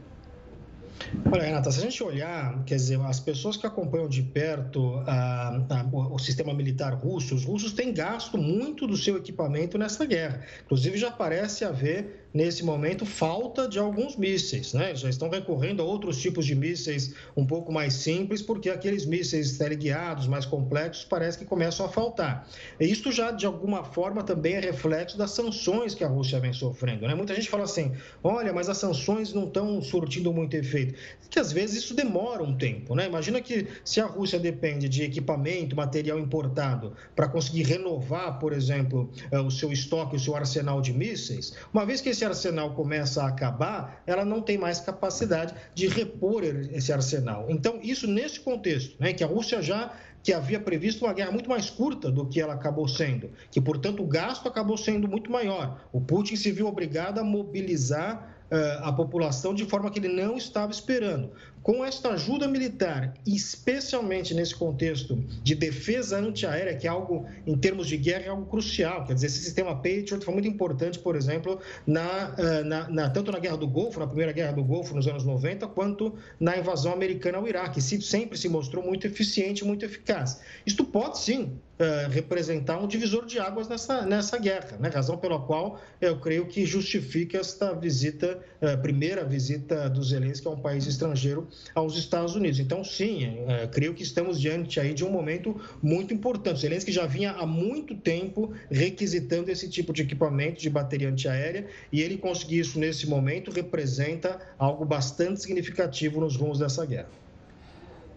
[1.31, 5.61] Olha, Renata, se a gente olhar, quer dizer, as pessoas que acompanham de perto a,
[5.69, 10.41] a, o sistema militar russo, os russos têm gasto muito do seu equipamento nessa guerra.
[10.65, 14.73] Inclusive, já parece haver nesse momento, falta de alguns mísseis.
[14.73, 14.95] Né?
[14.95, 19.57] Já estão recorrendo a outros tipos de mísseis um pouco mais simples, porque aqueles mísseis
[19.57, 22.47] teleguiados mais complexos parece que começam a faltar.
[22.79, 26.53] E isso já, de alguma forma, também é reflexo das sanções que a Rússia vem
[26.53, 27.07] sofrendo.
[27.07, 27.15] Né?
[27.15, 30.93] Muita gente fala assim: olha, mas as sanções não estão surtindo muito efeito.
[31.29, 32.95] Que às vezes isso demora um tempo.
[32.95, 33.05] Né?
[33.07, 39.09] Imagina que se a Rússia depende de equipamento, material importado, para conseguir renovar, por exemplo,
[39.31, 43.23] eh, o seu estoque, o seu arsenal de mísseis, uma vez que esse arsenal começa
[43.23, 47.45] a acabar, ela não tem mais capacidade de repor esse arsenal.
[47.49, 51.49] Então, isso nesse contexto, né, que a Rússia já que havia previsto uma guerra muito
[51.49, 55.87] mais curta do que ela acabou sendo, que, portanto, o gasto acabou sendo muito maior.
[55.91, 60.37] O Putin se viu obrigado a mobilizar eh, a população de forma que ele não
[60.37, 61.31] estava esperando.
[61.67, 67.87] Com esta ajuda militar, especialmente nesse contexto de defesa antiaérea, que é algo, em termos
[67.87, 69.03] de guerra, é algo crucial.
[69.03, 73.33] Quer dizer, esse sistema Patriot foi muito importante, por exemplo, na, eh, na, na, tanto
[73.33, 76.93] na Guerra do Golfo, na primeira Guerra do Golfo, nos anos 90, quanto na invasão
[76.93, 77.81] americana ao Iraque.
[77.81, 80.39] Sempre se mostrou muito eficiente, muito eficaz.
[80.65, 84.89] Isto pode, sim, Uh, representar um divisor de águas nessa, nessa guerra, né?
[84.89, 90.49] razão pela qual eu creio que justifica esta visita, uh, primeira visita do Zelensky a
[90.49, 92.59] um país estrangeiro aos Estados Unidos.
[92.59, 96.61] Então, sim, é, creio que estamos diante aí de um momento muito importante.
[96.61, 102.01] Zelensky já vinha há muito tempo requisitando esse tipo de equipamento de bateria antiaérea e
[102.01, 107.09] ele conseguir isso nesse momento representa algo bastante significativo nos rumos dessa guerra.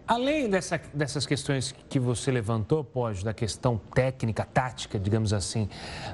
[0.07, 5.69] Além dessa, dessas questões que você levantou, pode, da questão técnica, tática, digamos assim,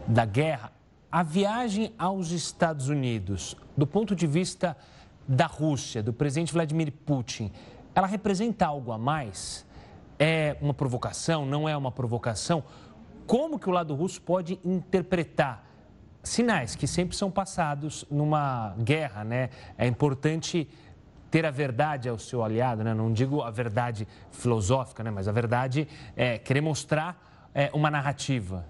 [0.05, 0.71] da guerra,
[1.11, 4.77] a viagem aos Estados Unidos, do ponto de vista
[5.27, 7.51] da Rússia, do presidente Vladimir Putin,
[7.93, 9.65] ela representa algo a mais?
[10.19, 11.45] É uma provocação?
[11.45, 12.63] Não é uma provocação?
[13.25, 15.67] Como que o lado russo pode interpretar
[16.23, 19.49] sinais que sempre são passados numa guerra, né?
[19.77, 20.67] É importante
[21.29, 22.93] ter a verdade ao seu aliado, né?
[22.93, 25.11] Não digo a verdade filosófica, né?
[25.11, 28.65] Mas a verdade é querer mostrar é, uma narrativa.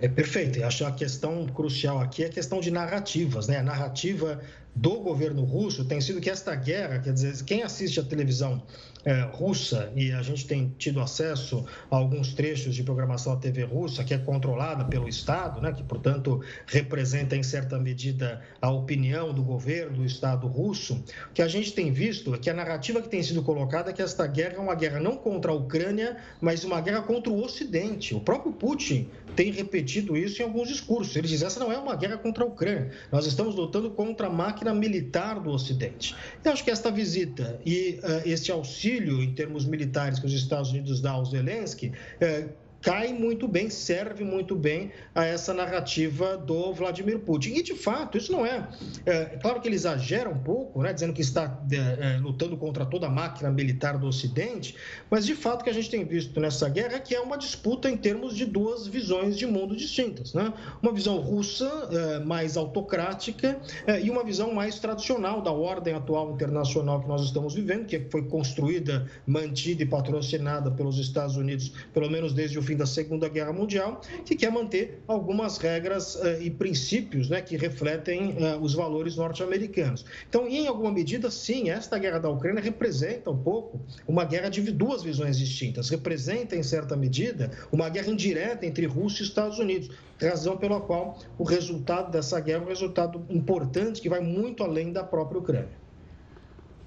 [0.00, 0.58] É perfeito.
[0.58, 3.58] E acho que a questão crucial aqui é a questão de narrativas, né?
[3.58, 4.40] A narrativa
[4.74, 8.62] do governo russo tem sido que esta guerra, quer dizer, quem assiste a televisão
[9.04, 13.64] é, russa, e a gente tem tido acesso a alguns trechos de programação da TV
[13.64, 19.32] russa, que é controlada pelo Estado, né, que, portanto, representa, em certa medida, a opinião
[19.32, 23.02] do governo do Estado russo, o que a gente tem visto é que a narrativa
[23.02, 26.16] que tem sido colocada é que esta guerra é uma guerra não contra a Ucrânia,
[26.40, 28.14] mas uma guerra contra o Ocidente.
[28.14, 31.16] O próprio Putin tem repetido isso em alguns discursos.
[31.16, 34.30] Ele diz: essa não é uma guerra contra a Ucrânia, nós estamos lutando contra a
[34.30, 36.14] máquina militar do Ocidente.
[36.44, 38.91] Eu acho que esta visita e uh, este auxílio
[39.22, 42.48] em termos militares que os Estados Unidos dão ao Zelensky uh,
[42.82, 47.54] cai muito bem, serve muito bem a essa narrativa do Vladimir Putin.
[47.54, 48.68] E, de fato, isso não é.
[49.06, 52.84] É claro que ele exagera um pouco, né, dizendo que está é, é, lutando contra
[52.84, 54.74] toda a máquina militar do Ocidente,
[55.08, 57.38] mas, de fato, o que a gente tem visto nessa guerra é que é uma
[57.38, 60.34] disputa em termos de duas visões de mundo distintas.
[60.34, 60.52] Né?
[60.82, 66.32] Uma visão russa é, mais autocrática é, e uma visão mais tradicional da ordem atual
[66.32, 72.10] internacional que nós estamos vivendo, que foi construída, mantida e patrocinada pelos Estados Unidos, pelo
[72.10, 76.40] menos desde o fim fim da Segunda Guerra Mundial, que quer manter algumas regras uh,
[76.40, 80.04] e princípios né, que refletem uh, os valores norte-americanos.
[80.28, 84.62] Então, em alguma medida, sim, esta guerra da Ucrânia representa um pouco uma guerra de
[84.72, 85.90] duas visões distintas.
[85.90, 91.18] Representa, em certa medida, uma guerra indireta entre Rússia e Estados Unidos, razão pela qual
[91.36, 95.82] o resultado dessa guerra é um resultado importante que vai muito além da própria Ucrânia.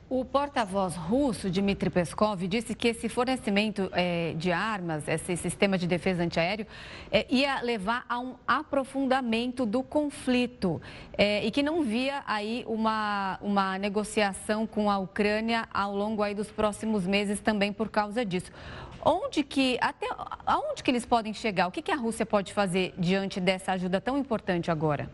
[0.07, 5.87] O porta-voz russo, Dmitry Peskov, disse que esse fornecimento é, de armas, esse sistema de
[5.87, 6.67] defesa antiaéreo,
[7.11, 10.79] é, ia levar a um aprofundamento do conflito
[11.17, 16.35] é, e que não via aí uma, uma negociação com a Ucrânia ao longo aí
[16.35, 18.51] dos próximos meses também por causa disso.
[19.03, 20.07] Onde que, até
[20.45, 21.65] aonde que eles podem chegar?
[21.65, 25.09] O que, que a Rússia pode fazer diante dessa ajuda tão importante agora?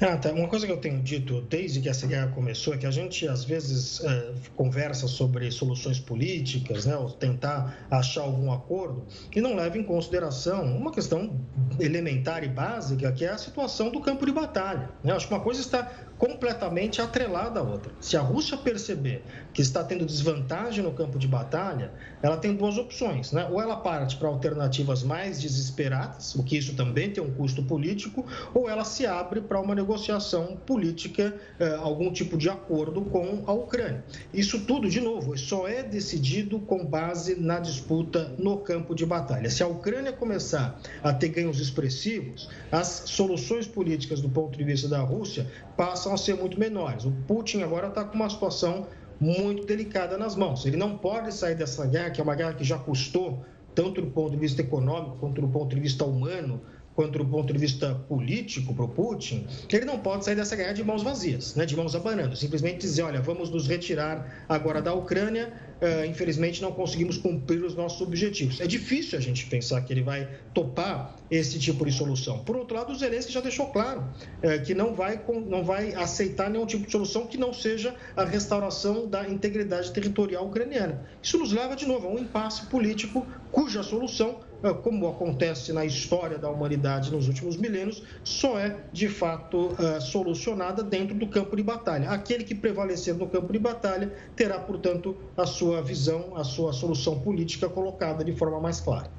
[0.00, 0.32] Tá.
[0.32, 3.28] Uma coisa que eu tenho dito desde que essa guerra começou é que a gente
[3.28, 9.04] às vezes é, conversa sobre soluções políticas, né, ou tentar achar algum acordo
[9.36, 11.38] e não leva em consideração uma questão
[11.78, 14.88] elementar e básica que é a situação do campo de batalha.
[15.04, 15.12] Né?
[15.12, 17.90] Acho que uma coisa está completamente atrelada à outra.
[17.98, 22.76] Se a Rússia perceber que está tendo desvantagem no campo de batalha, ela tem duas
[22.76, 23.48] opções, né?
[23.50, 28.26] Ou ela parte para alternativas mais desesperadas, o que isso também tem um custo político,
[28.52, 33.52] ou ela se abre para uma negociação política, eh, algum tipo de acordo com a
[33.54, 34.04] Ucrânia.
[34.34, 39.48] Isso tudo, de novo, só é decidido com base na disputa no campo de batalha.
[39.48, 44.86] Se a Ucrânia começar a ter ganhos expressivos, as soluções políticas do ponto de vista
[44.86, 45.46] da Rússia
[45.80, 47.06] passam a ser muito menores.
[47.06, 48.86] O Putin agora está com uma situação
[49.18, 50.66] muito delicada nas mãos.
[50.66, 53.42] Ele não pode sair dessa guerra, que é uma guerra que já custou,
[53.74, 56.60] tanto do ponto de vista econômico quanto do ponto de vista humano,
[56.94, 60.72] quanto do ponto de vista político para o Putin, ele não pode sair dessa guerra
[60.72, 62.36] de mãos vazias, né, de mãos abanando.
[62.36, 67.74] Simplesmente dizer, olha, vamos nos retirar agora da Ucrânia, uh, infelizmente não conseguimos cumprir os
[67.74, 68.60] nossos objetivos.
[68.60, 72.40] É difícil a gente pensar que ele vai topar esse tipo de solução.
[72.40, 76.50] Por outro lado, o Zelensky já deixou claro uh, que não vai, não vai aceitar
[76.50, 81.06] nenhum tipo de solução que não seja a restauração da integridade territorial ucraniana.
[81.22, 84.49] Isso nos leva, de novo, a um impasse político cuja solução
[84.82, 90.82] como acontece na história da humanidade nos últimos milênios, só é de fato é, solucionada
[90.82, 92.10] dentro do campo de batalha.
[92.10, 97.20] Aquele que prevalecer no campo de batalha terá, portanto, a sua visão, a sua solução
[97.20, 99.10] política colocada de forma mais clara.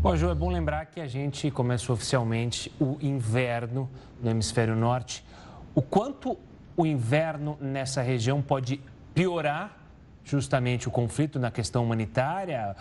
[0.00, 3.90] Bom, Ju, é bom lembrar que a gente começou oficialmente o inverno
[4.22, 5.24] no hemisfério norte.
[5.74, 6.38] O quanto
[6.76, 8.80] o inverno nessa região pode
[9.14, 9.76] piorar
[10.24, 12.74] justamente o conflito na questão humanitária,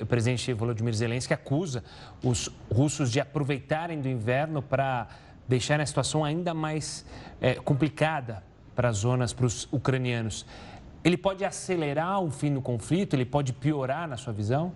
[0.00, 1.82] o presidente Volodymyr Zelensky acusa
[2.22, 5.08] os russos de aproveitarem do inverno para
[5.48, 7.04] deixar a situação ainda mais
[7.40, 8.42] é, complicada
[8.74, 10.46] para as zonas, para os ucranianos.
[11.02, 13.14] Ele pode acelerar o fim do conflito?
[13.14, 14.72] Ele pode piorar, na sua visão?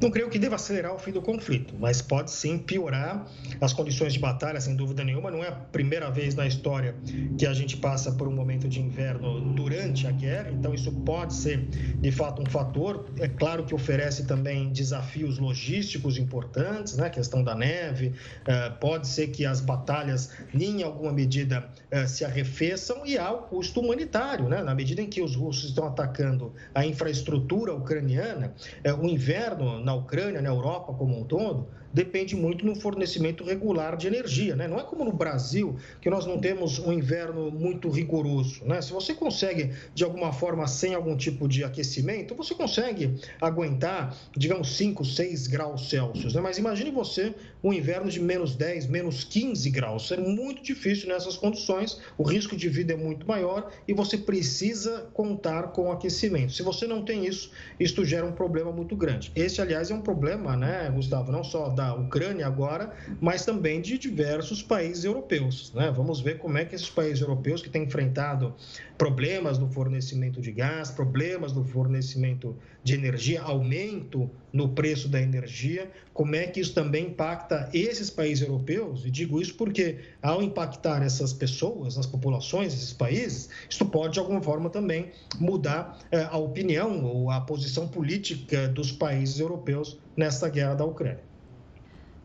[0.00, 3.26] Não creio que deva acelerar o fim do conflito, mas pode sim piorar
[3.60, 5.30] as condições de batalha, sem dúvida nenhuma.
[5.30, 6.94] Não é a primeira vez na história
[7.38, 11.34] que a gente passa por um momento de inverno durante a guerra, então isso pode
[11.34, 13.06] ser de fato um fator.
[13.18, 17.06] É claro que oferece também desafios logísticos importantes, né?
[17.06, 18.12] A questão da neve,
[18.46, 23.42] é, pode ser que as batalhas, em alguma medida, é, se arrefeçam e há o
[23.42, 24.62] custo humanitário, né?
[24.62, 29.94] Na medida em que os russos estão atacando a infraestrutura ucraniana, é, o inverno na
[29.94, 34.56] Ucrânia, na Europa como um todo, depende muito no fornecimento regular de energia.
[34.56, 34.68] Né?
[34.68, 38.64] Não é como no Brasil, que nós não temos um inverno muito rigoroso.
[38.64, 38.80] Né?
[38.80, 44.76] Se você consegue, de alguma forma, sem algum tipo de aquecimento, você consegue aguentar, digamos,
[44.76, 46.34] 5, 6 graus Celsius.
[46.34, 46.40] Né?
[46.40, 50.10] Mas imagine você um inverno de menos 10, menos 15 graus.
[50.10, 55.10] É muito difícil nessas condições, o risco de vida é muito maior e você precisa
[55.12, 56.52] contar com aquecimento.
[56.52, 59.30] Se você não tem isso, isto gera um problema muito grande.
[59.34, 64.62] Esse, aliás, é um problema, né, Gustavo, não só Ucrânia agora, mas também de diversos
[64.62, 65.72] países europeus.
[65.74, 65.92] Né?
[65.94, 68.54] Vamos ver como é que esses países europeus que têm enfrentado
[68.98, 75.90] problemas no fornecimento de gás, problemas no fornecimento de energia, aumento no preço da energia,
[76.12, 79.06] como é que isso também impacta esses países europeus?
[79.06, 84.18] E digo isso porque, ao impactar essas pessoas, as populações desses países, isso pode, de
[84.18, 90.48] alguma forma, também mudar eh, a opinião ou a posição política dos países europeus nessa
[90.48, 91.29] guerra da Ucrânia.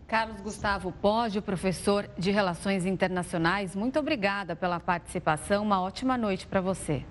[0.08, 5.64] Carlos Gustavo Pode, professor de Relações Internacionais, muito obrigada pela participação.
[5.64, 7.04] Uma ótima noite para você.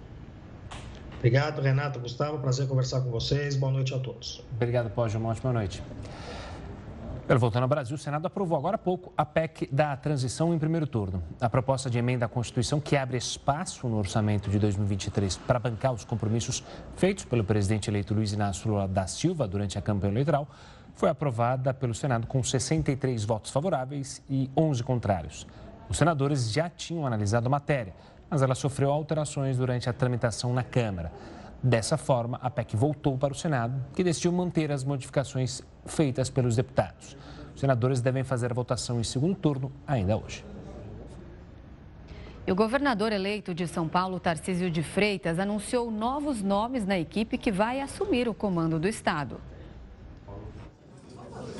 [1.18, 2.38] Obrigado, Renato, Gustavo.
[2.38, 3.56] Prazer conversar com vocês.
[3.56, 4.44] Boa noite a todos.
[4.52, 5.16] Obrigado, Pode.
[5.16, 5.82] Uma ótima noite.
[7.26, 10.86] Voltando ao Brasil, o Senado aprovou agora há pouco a PEC da transição em primeiro
[10.86, 11.20] turno.
[11.40, 15.92] A proposta de emenda à Constituição que abre espaço no orçamento de 2023 para bancar
[15.94, 16.62] os compromissos
[16.96, 20.46] feitos pelo presidente eleito Luiz Inácio Lula da Silva durante a campanha eleitoral
[20.94, 25.46] foi aprovada pelo Senado com 63 votos favoráveis e 11 contrários.
[25.88, 27.94] Os senadores já tinham analisado a matéria,
[28.30, 31.12] mas ela sofreu alterações durante a tramitação na Câmara.
[31.62, 36.56] Dessa forma, a PEC voltou para o Senado, que decidiu manter as modificações feitas pelos
[36.56, 37.16] deputados.
[37.54, 40.44] Os senadores devem fazer a votação em segundo turno ainda hoje.
[42.46, 47.38] E o governador eleito de São Paulo, Tarcísio de Freitas, anunciou novos nomes na equipe
[47.38, 49.40] que vai assumir o comando do Estado.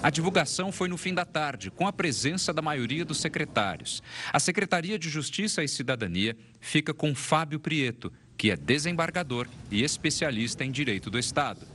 [0.03, 4.03] A divulgação foi no fim da tarde, com a presença da maioria dos secretários.
[4.33, 10.65] A Secretaria de Justiça e Cidadania fica com Fábio Prieto, que é desembargador e especialista
[10.65, 11.75] em direito do Estado.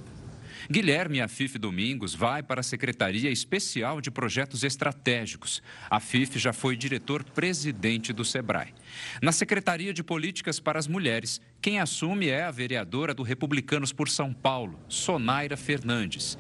[0.69, 5.63] Guilherme Afif Domingos vai para a Secretaria Especial de Projetos Estratégicos.
[5.89, 8.73] Afif já foi diretor-presidente do SEBRAE.
[9.21, 14.09] Na Secretaria de Políticas para as Mulheres, quem assume é a vereadora do Republicanos por
[14.09, 16.37] São Paulo, Sonaira Fernandes.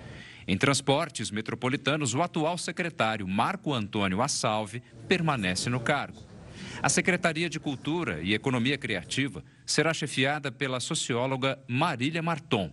[0.49, 6.23] Em transportes metropolitanos, o atual secretário Marco Antônio Assalve permanece no cargo.
[6.81, 12.71] A Secretaria de Cultura e Economia Criativa será chefiada pela socióloga Marília Marton.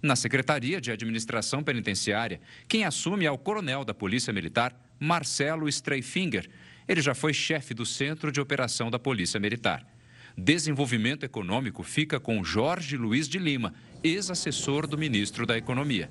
[0.00, 6.48] Na Secretaria de Administração Penitenciária, quem assume é o coronel da Polícia Militar, Marcelo Streifinger.
[6.88, 9.86] Ele já foi chefe do Centro de Operação da Polícia Militar.
[10.34, 16.10] Desenvolvimento Econômico fica com Jorge Luiz de Lima, ex-assessor do ministro da Economia.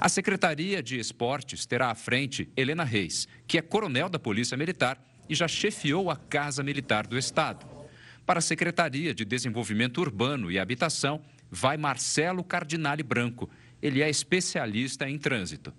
[0.00, 5.02] A Secretaria de Esportes terá à frente Helena Reis, que é coronel da Polícia Militar
[5.28, 7.66] e já chefiou a Casa Militar do Estado.
[8.24, 13.50] Para a Secretaria de Desenvolvimento Urbano e Habitação, vai Marcelo Cardinale Branco.
[13.80, 15.72] Ele é especialista em trânsito.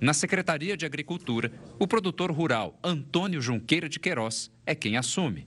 [0.00, 5.46] Na Secretaria de Agricultura, o produtor rural Antônio Junqueira de Queiroz é quem assume.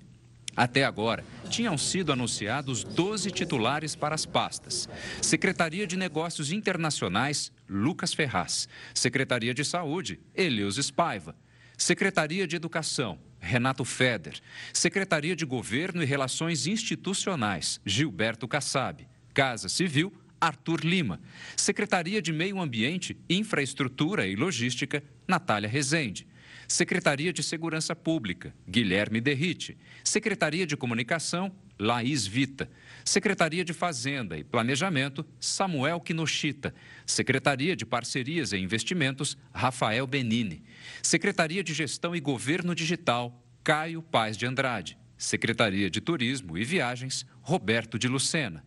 [0.59, 4.89] Até agora, tinham sido anunciados 12 titulares para as pastas.
[5.21, 8.67] Secretaria de Negócios Internacionais, Lucas Ferraz.
[8.93, 11.33] Secretaria de Saúde, Eleus Spaiva.
[11.77, 14.41] Secretaria de Educação, Renato Feder.
[14.73, 19.07] Secretaria de Governo e Relações Institucionais, Gilberto Kassab.
[19.33, 21.21] Casa Civil, Arthur Lima.
[21.55, 26.27] Secretaria de Meio Ambiente, Infraestrutura e Logística, Natália Rezende.
[26.69, 29.75] Secretaria de Segurança Pública, Guilherme Derrite.
[30.03, 32.69] Secretaria de Comunicação, Laís Vita.
[33.03, 36.71] Secretaria de Fazenda e Planejamento, Samuel Kinoshita.
[37.07, 40.61] Secretaria de Parcerias e Investimentos, Rafael Benini.
[41.01, 44.95] Secretaria de Gestão e Governo Digital, Caio Paz de Andrade.
[45.17, 48.63] Secretaria de Turismo e Viagens, Roberto de Lucena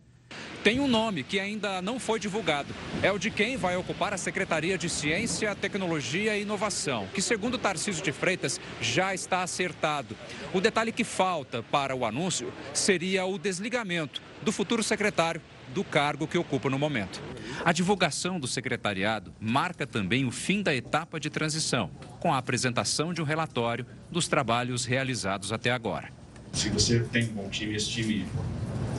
[0.63, 2.73] tem um nome que ainda não foi divulgado.
[3.01, 7.57] É o de quem vai ocupar a Secretaria de Ciência, Tecnologia e Inovação, que, segundo
[7.57, 10.15] Tarcísio de Freitas, já está acertado.
[10.53, 15.41] O detalhe que falta para o anúncio seria o desligamento do futuro secretário
[15.73, 17.21] do cargo que ocupa no momento.
[17.65, 23.13] A divulgação do secretariado marca também o fim da etapa de transição, com a apresentação
[23.13, 26.09] de um relatório dos trabalhos realizados até agora.
[26.53, 28.25] Se você tem um bom time, esse time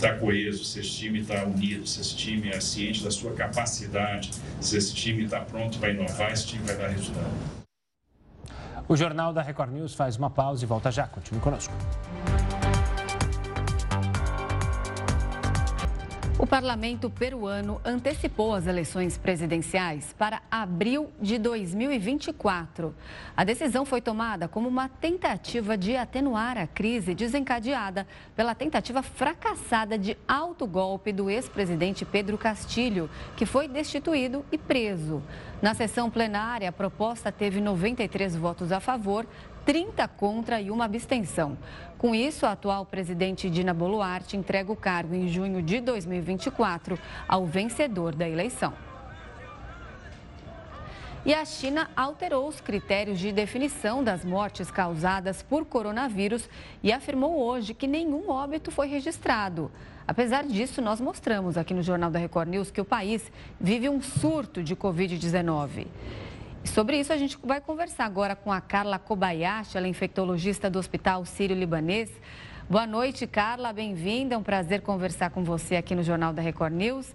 [0.05, 4.31] está coeso, se esse time está unido, se esse time é ciente da sua capacidade,
[4.61, 7.33] se esse time está pronto para inovar, esse time vai dar resultado.
[8.87, 11.07] O Jornal da Record News faz uma pausa e volta já.
[11.07, 11.73] Continue conosco.
[16.45, 22.95] O parlamento peruano antecipou as eleições presidenciais para abril de 2024.
[23.34, 29.97] A decisão foi tomada como uma tentativa de atenuar a crise desencadeada pela tentativa fracassada
[29.97, 35.22] de autogolpe do ex-presidente Pedro Castilho, que foi destituído e preso.
[35.62, 39.26] Na sessão plenária, a proposta teve 93 votos a favor,
[39.64, 41.57] 30 contra e uma abstenção.
[42.05, 47.47] Com isso, a atual presidente Dina Boluarte entrega o cargo em junho de 2024 ao
[47.47, 48.75] vencedor da eleição.
[51.25, 56.47] E a China alterou os critérios de definição das mortes causadas por coronavírus
[56.83, 59.73] e afirmou hoje que nenhum óbito foi registrado.
[60.07, 64.03] Apesar disso, nós mostramos aqui no Jornal da Record News que o país vive um
[64.03, 65.87] surto de Covid-19.
[66.65, 70.79] Sobre isso, a gente vai conversar agora com a Carla Kobayashi, ela é infectologista do
[70.79, 72.11] Hospital Sírio-Libanês.
[72.69, 74.35] Boa noite, Carla, bem-vinda.
[74.35, 77.15] É um prazer conversar com você aqui no Jornal da Record News.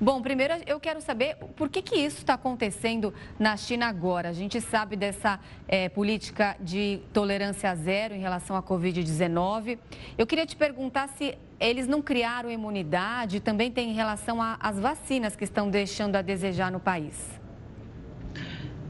[0.00, 4.28] Bom, primeiro eu quero saber por que, que isso está acontecendo na China agora.
[4.28, 9.78] A gente sabe dessa é, política de tolerância zero em relação à Covid-19.
[10.18, 15.34] Eu queria te perguntar se eles não criaram imunidade, também tem em relação às vacinas
[15.34, 17.43] que estão deixando a desejar no país.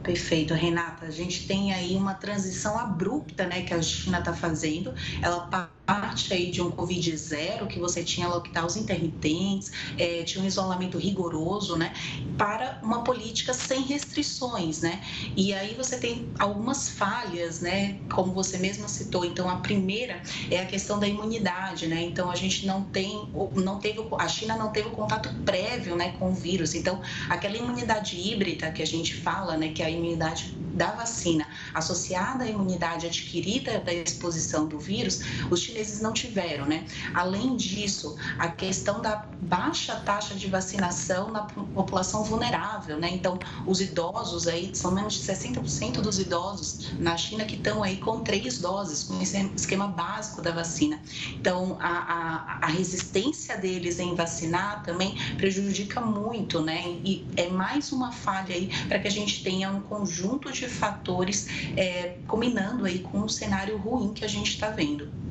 [0.04, 1.06] Perfeito, Renata.
[1.06, 4.94] A gente tem aí uma transição abrupta, né, que a China está fazendo.
[5.22, 5.48] Ela
[5.86, 10.98] parte aí de um Covid zero, que você tinha lockdowns intermitentes, é, tinha um isolamento
[10.98, 11.92] rigoroso, né,
[12.38, 15.02] para uma política sem restrições, né.
[15.36, 19.24] E aí você tem algumas falhas, né, como você mesma citou.
[19.24, 22.02] Então, a primeira é a questão da imunidade, né.
[22.02, 26.14] Então, a gente não tem, não teve, a China não teve o contato prévio, né,
[26.18, 26.74] com o vírus.
[26.74, 31.46] Então, aquela imunidade híbrida que a gente fala, né, que é a imunidade da vacina
[31.72, 35.20] associada à imunidade adquirida da exposição do vírus,
[35.50, 36.86] os chineses não tiveram, né?
[37.12, 43.10] Além disso, a questão da baixa taxa de vacinação na população vulnerável, né?
[43.10, 47.96] Então, os idosos aí, são menos de 60% dos idosos na China que estão aí
[47.96, 51.00] com três doses, com esse esquema básico da vacina.
[51.34, 56.82] Então, a, a, a resistência deles em vacinar também prejudica muito, né?
[57.04, 61.48] E é mais uma falha aí para que a gente tenha um conjunto de fatores
[61.76, 65.23] é, combinando aí com o cenário ruim que a gente está vendo.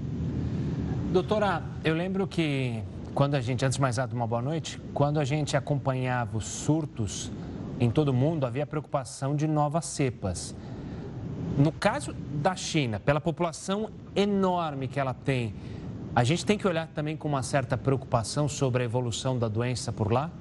[1.14, 2.82] Doutora, eu lembro que
[3.14, 6.46] quando a gente, antes de mais nada, uma boa noite, quando a gente acompanhava os
[6.46, 7.32] surtos
[7.80, 10.56] em todo o mundo, havia preocupação de novas cepas.
[11.56, 15.54] No caso da China, pela população enorme que ela tem,
[16.16, 19.94] a gente tem que olhar também com uma certa preocupação sobre a evolução da doença
[19.94, 20.32] por lá?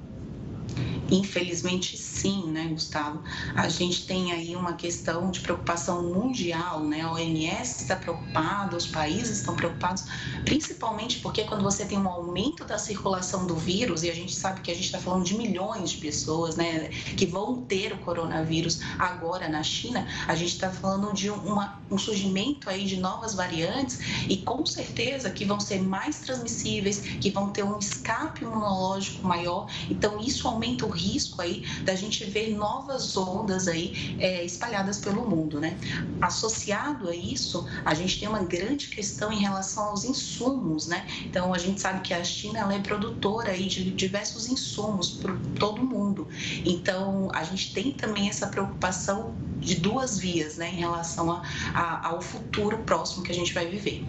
[1.12, 3.22] Infelizmente, sim, né, Gustavo?
[3.54, 7.02] A gente tem aí uma questão de preocupação mundial, né?
[7.02, 10.04] A OMS está preocupada, os países estão preocupados,
[10.46, 14.62] principalmente porque quando você tem um aumento da circulação do vírus, e a gente sabe
[14.62, 18.80] que a gente está falando de milhões de pessoas, né, que vão ter o coronavírus
[18.98, 23.98] agora na China, a gente está falando de uma, um surgimento aí de novas variantes
[24.30, 29.68] e com certeza que vão ser mais transmissíveis, que vão ter um escape imunológico maior.
[29.90, 31.01] Então, isso aumenta o risco
[31.40, 35.76] aí da gente ver novas ondas aí é, espalhadas pelo mundo, né?
[36.20, 41.06] Associado a isso, a gente tem uma grande questão em relação aos insumos, né?
[41.24, 45.34] Então, a gente sabe que a China ela é produtora aí de diversos insumos para
[45.58, 46.28] todo mundo.
[46.64, 51.42] Então, a gente tem também essa preocupação de duas vias, né, em relação a,
[51.72, 54.04] a, ao futuro próximo que a gente vai viver.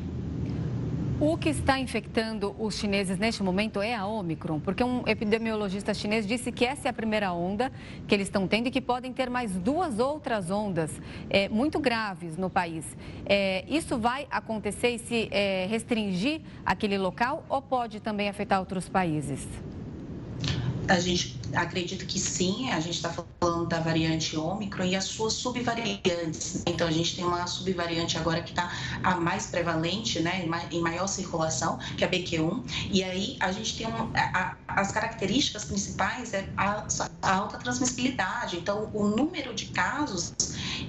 [1.19, 6.27] O que está infectando os chineses neste momento é a Omicron, porque um epidemiologista chinês
[6.27, 7.71] disse que essa é a primeira onda
[8.07, 10.91] que eles estão tendo e que podem ter mais duas outras ondas
[11.29, 12.97] é, muito graves no país.
[13.25, 18.89] É, isso vai acontecer e se é, restringir aquele local ou pode também afetar outros
[18.89, 19.47] países?
[20.87, 25.33] A gente acredita que sim, a gente está falando da variante Ômicron e as suas
[25.33, 26.63] subvariantes.
[26.65, 28.71] Então, a gente tem uma subvariante agora que está
[29.03, 32.89] a mais prevalente, né, em maior circulação, que é a BQ1.
[32.91, 36.85] E aí, a gente tem a, as características principais é a,
[37.21, 38.57] a alta transmissibilidade.
[38.57, 40.33] Então, o número de casos,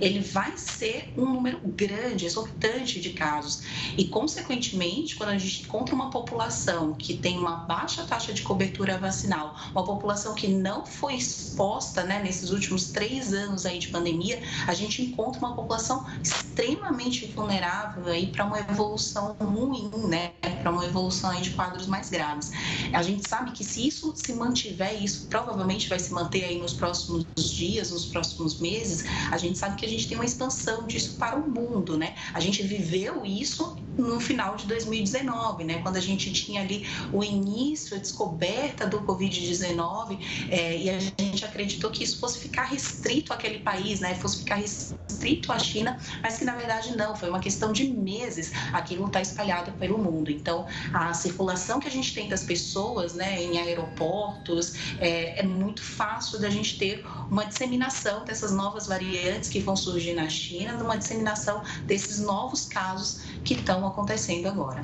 [0.01, 3.63] ele vai ser um número grande, exorbitante de casos.
[3.97, 8.99] E, consequentemente, quando a gente encontra uma população que tem uma baixa taxa de cobertura
[8.99, 14.41] vacinal, uma população que não foi exposta né, nesses últimos três anos aí de pandemia,
[14.67, 20.33] a gente encontra uma população extremamente vulnerável aí para uma evolução ruim, né,
[20.63, 22.51] para uma evolução aí de quadros mais graves.
[22.93, 26.73] A gente sabe que se isso se mantiver, isso provavelmente vai se manter aí nos
[26.73, 31.17] próximos dias, nos próximos meses, a gente sabe que a gente tem uma expansão disso
[31.19, 32.15] para o mundo, né?
[32.33, 37.23] A gente viveu isso no final de 2019, né, quando a gente tinha ali o
[37.23, 40.19] início, a descoberta do Covid-19,
[40.51, 44.57] é, e a gente acreditou que isso fosse ficar restrito àquele país, né, fosse ficar
[44.57, 49.21] restrito à China, mas que na verdade não, foi uma questão de meses, aquilo está
[49.21, 50.31] espalhado pelo mundo.
[50.31, 55.83] Então, a circulação que a gente tem das pessoas, né, em aeroportos, é, é muito
[55.83, 60.97] fácil da gente ter uma disseminação dessas novas variantes que vão surgir na China, uma
[60.97, 64.81] disseminação desses novos casos que estão acontecendo agora.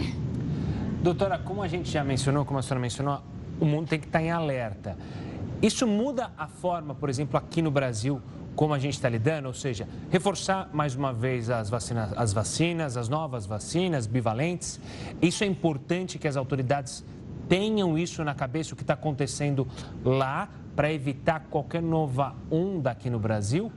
[1.03, 3.23] Doutora, como a gente já mencionou, como a senhora mencionou,
[3.59, 4.97] o mundo tem que estar em alerta.
[5.63, 8.21] Isso muda a forma, por exemplo, aqui no Brasil,
[8.55, 12.97] como a gente está lidando, ou seja, reforçar mais uma vez as vacinas, as vacinas,
[12.97, 14.81] as novas vacinas bivalentes.
[15.23, 17.05] Isso é importante que as autoridades
[17.49, 19.67] tenham isso na cabeça, o que está acontecendo
[20.05, 23.73] lá, para evitar qualquer nova onda aqui no Brasil?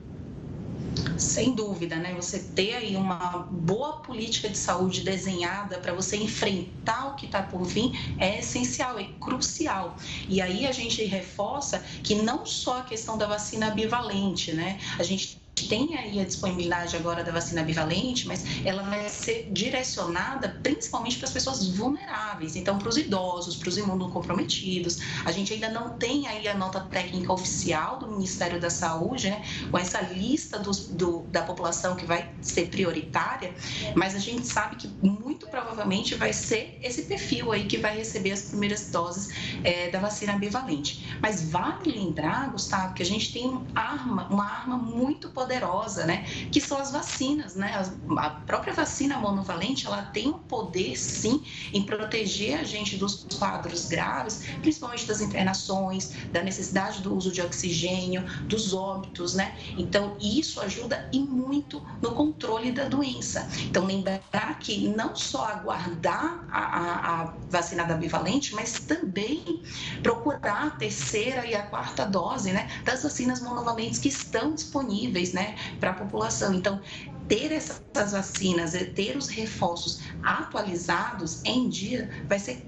[1.24, 2.12] Sem dúvida, né?
[2.14, 7.42] Você ter aí uma boa política de saúde desenhada para você enfrentar o que está
[7.42, 9.96] por vir é essencial, é crucial.
[10.28, 14.78] E aí a gente reforça que não só a questão da vacina bivalente, né?
[14.98, 20.48] A gente tem aí a disponibilidade agora da vacina bivalente, mas ela vai ser direcionada
[20.62, 24.98] principalmente para as pessoas vulneráveis, então para os idosos, para os imunocomprometidos.
[25.24, 29.44] A gente ainda não tem aí a nota técnica oficial do Ministério da Saúde, né,
[29.70, 33.54] com essa lista dos, do, da população que vai ser prioritária,
[33.94, 38.32] mas a gente sabe que muito provavelmente vai ser esse perfil aí que vai receber
[38.32, 39.28] as primeiras doses
[39.62, 41.16] é, da vacina bivalente.
[41.20, 46.06] Mas vale lembrar, Gustavo, que a gente tem uma arma, uma arma muito poderosa poderosa,
[46.06, 46.24] né?
[46.50, 47.72] Que são as vacinas, né?
[48.16, 51.42] A própria vacina monovalente, ela tem um poder, sim,
[51.72, 57.40] em proteger a gente dos quadros graves, principalmente das internações, da necessidade do uso de
[57.42, 59.54] oxigênio, dos óbitos, né?
[59.76, 63.46] Então, isso ajuda e muito no controle da doença.
[63.64, 69.62] Então, lembrar que não só aguardar a, a, a vacina da bivalente, mas também
[70.02, 72.68] procurar a terceira e a quarta dose, né?
[72.84, 76.54] Das vacinas monovalentes que estão disponíveis né, para a população.
[76.54, 76.80] Então,
[77.28, 82.66] ter essas vacinas, ter os reforços atualizados em dia vai ser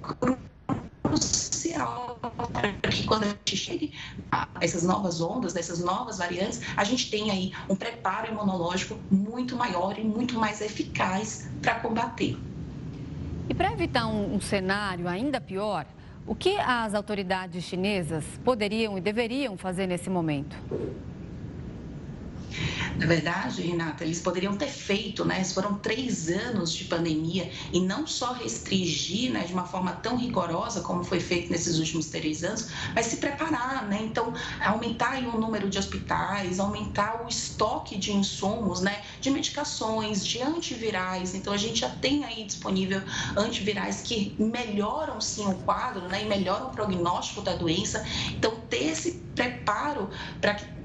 [1.03, 2.19] crucial
[2.53, 3.93] para que quando a gente chegue
[4.31, 9.57] a essas novas ondas, dessas novas variantes, a gente tenha aí um preparo imunológico muito
[9.57, 12.37] maior e muito mais eficaz para combater.
[13.49, 15.87] E para evitar um, um cenário ainda pior,
[16.27, 20.57] o que as autoridades chinesas poderiam e deveriam fazer nesse momento?
[22.99, 25.45] Na verdade, Renata, eles poderiam ter feito, né?
[25.45, 30.81] Foram três anos de pandemia e não só restringir, né, de uma forma tão rigorosa
[30.81, 33.99] como foi feito nesses últimos três anos, mas se preparar, né?
[34.03, 39.03] Então, aumentar o número de hospitais, aumentar o estoque de insumos, né?
[39.21, 41.35] De medicações, de antivirais.
[41.35, 43.03] Então, a gente já tem aí disponível
[43.37, 46.23] antivirais que melhoram sim o quadro, né?
[46.23, 48.03] E melhoram o prognóstico da doença.
[48.39, 50.76] Então, ter esse preparo para que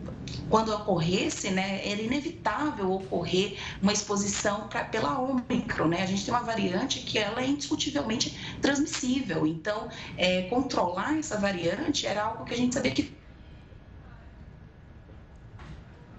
[0.51, 6.03] quando ocorresse, né, era inevitável ocorrer uma exposição pra, pela Ômicron, né?
[6.03, 9.47] A gente tem uma variante que ela é indiscutivelmente transmissível.
[9.47, 9.87] Então,
[10.17, 13.15] é, controlar essa variante era algo que a gente sabia que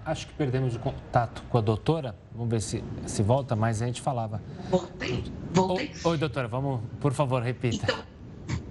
[0.05, 2.17] acho que perdemos o contato com a doutora.
[2.33, 4.43] Vamos ver se, se volta, mas a gente falava.
[4.69, 5.93] Voltei, voltei.
[6.03, 7.85] Oi, doutora, vamos, por favor, repita.
[7.85, 8.13] Então,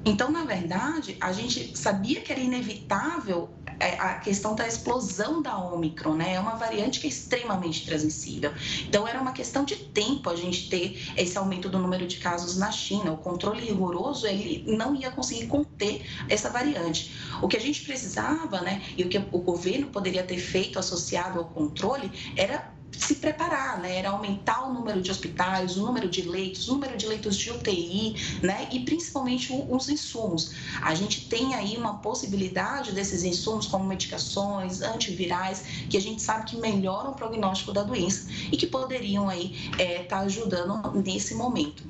[0.04, 3.50] então, na verdade, a gente sabia que era inevitável
[3.82, 6.34] a questão da explosão da Omicron, né?
[6.36, 8.52] É uma variante que é extremamente transmissível.
[8.88, 12.58] Então, era uma questão de tempo a gente ter esse aumento do número de casos
[12.58, 13.14] na China.
[13.14, 17.12] O controle rigoroso, ele não ia conseguir conter essa variante.
[17.42, 21.40] O que a gente precisava, né, e o que o governo poderia ter feito associado
[21.40, 23.98] ao controle, era se preparar, né?
[23.98, 27.52] Era aumentar o número de hospitais, o número de leitos, o número de leitos de
[27.52, 28.68] UTI, né?
[28.72, 30.54] E principalmente os insumos.
[30.82, 36.46] A gente tem aí uma possibilidade desses insumos como medicações, antivirais, que a gente sabe
[36.46, 41.34] que melhoram o prognóstico da doença e que poderiam aí estar é, tá ajudando nesse
[41.36, 41.84] momento.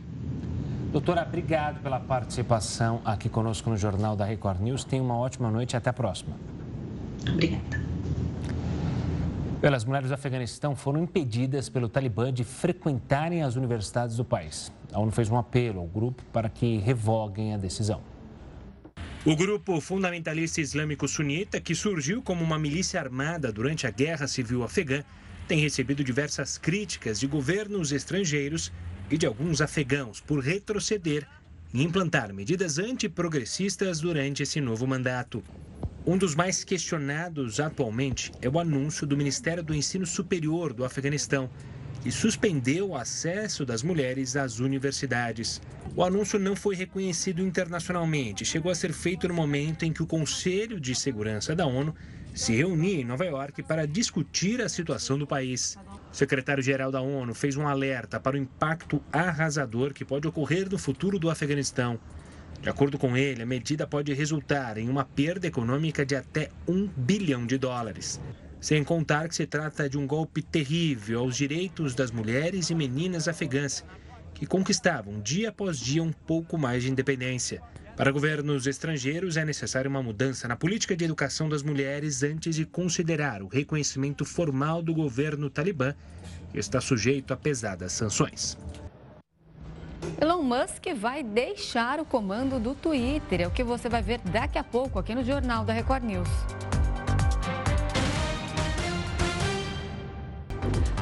[0.91, 4.83] Doutora, obrigado pela participação aqui conosco no Jornal da Record News.
[4.83, 6.35] Tenha uma ótima noite e até a próxima.
[7.29, 7.90] Obrigada.
[9.63, 14.71] As mulheres do Afeganistão foram impedidas pelo Talibã de frequentarem as universidades do país.
[14.91, 18.01] A ONU fez um apelo ao grupo para que revoguem a decisão.
[19.23, 24.63] O grupo fundamentalista islâmico sunita, que surgiu como uma milícia armada durante a Guerra Civil
[24.63, 25.03] Afegã,
[25.47, 28.71] tem recebido diversas críticas de governos estrangeiros
[29.11, 31.27] e de alguns afegãos por retroceder
[31.71, 35.43] e implantar medidas antiprogressistas durante esse novo mandato.
[36.03, 41.47] Um dos mais questionados atualmente é o anúncio do Ministério do Ensino Superior do Afeganistão,
[42.01, 45.61] que suspendeu o acesso das mulheres às universidades.
[45.95, 50.07] O anúncio não foi reconhecido internacionalmente, chegou a ser feito no momento em que o
[50.07, 51.93] Conselho de Segurança da ONU
[52.33, 55.77] se reunia em Nova York para discutir a situação do país.
[56.11, 60.79] O secretário-geral da ONU fez um alerta para o impacto arrasador que pode ocorrer no
[60.79, 61.99] futuro do Afeganistão.
[62.61, 66.87] De acordo com ele, a medida pode resultar em uma perda econômica de até um
[66.95, 68.21] bilhão de dólares.
[68.59, 73.27] Sem contar que se trata de um golpe terrível aos direitos das mulheres e meninas
[73.27, 73.83] afegãs,
[74.35, 77.63] que conquistavam dia após dia um pouco mais de independência.
[77.97, 82.65] Para governos estrangeiros, é necessária uma mudança na política de educação das mulheres antes de
[82.65, 85.95] considerar o reconhecimento formal do governo talibã,
[86.51, 88.57] que está sujeito a pesadas sanções.
[90.19, 93.41] Elon Musk vai deixar o comando do Twitter.
[93.41, 96.29] É o que você vai ver daqui a pouco aqui no Jornal da Record News.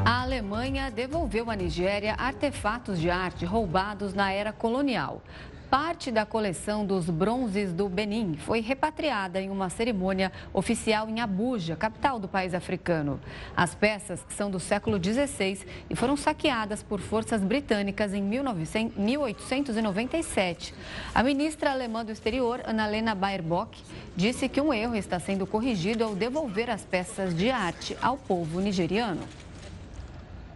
[0.06, 5.22] A Alemanha devolveu à Nigéria artefatos de arte roubados na era colonial.
[5.70, 11.76] Parte da coleção dos bronzes do Benin foi repatriada em uma cerimônia oficial em Abuja,
[11.76, 13.20] capital do país africano.
[13.56, 20.74] As peças são do século XVI e foram saqueadas por forças britânicas em 1897.
[21.14, 23.80] A ministra alemã do exterior, Annalena Baerbock,
[24.16, 28.60] disse que um erro está sendo corrigido ao devolver as peças de arte ao povo
[28.60, 29.22] nigeriano.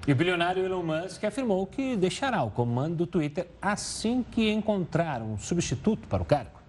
[0.05, 5.21] E o bilionário Elon Musk afirmou que deixará o comando do Twitter assim que encontrar
[5.21, 6.61] um substituto para o cargo.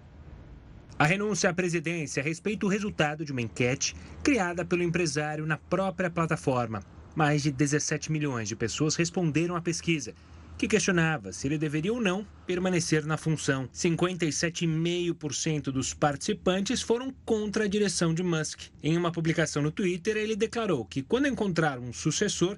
[0.97, 6.09] A renúncia à presidência respeita o resultado de uma enquete criada pelo empresário na própria
[6.09, 6.81] plataforma.
[7.13, 10.13] Mais de 17 milhões de pessoas responderam à pesquisa,
[10.57, 13.67] que questionava se ele deveria ou não permanecer na função.
[13.73, 18.61] 57,5% dos participantes foram contra a direção de Musk.
[18.81, 22.57] Em uma publicação no Twitter, ele declarou que quando encontrar um sucessor,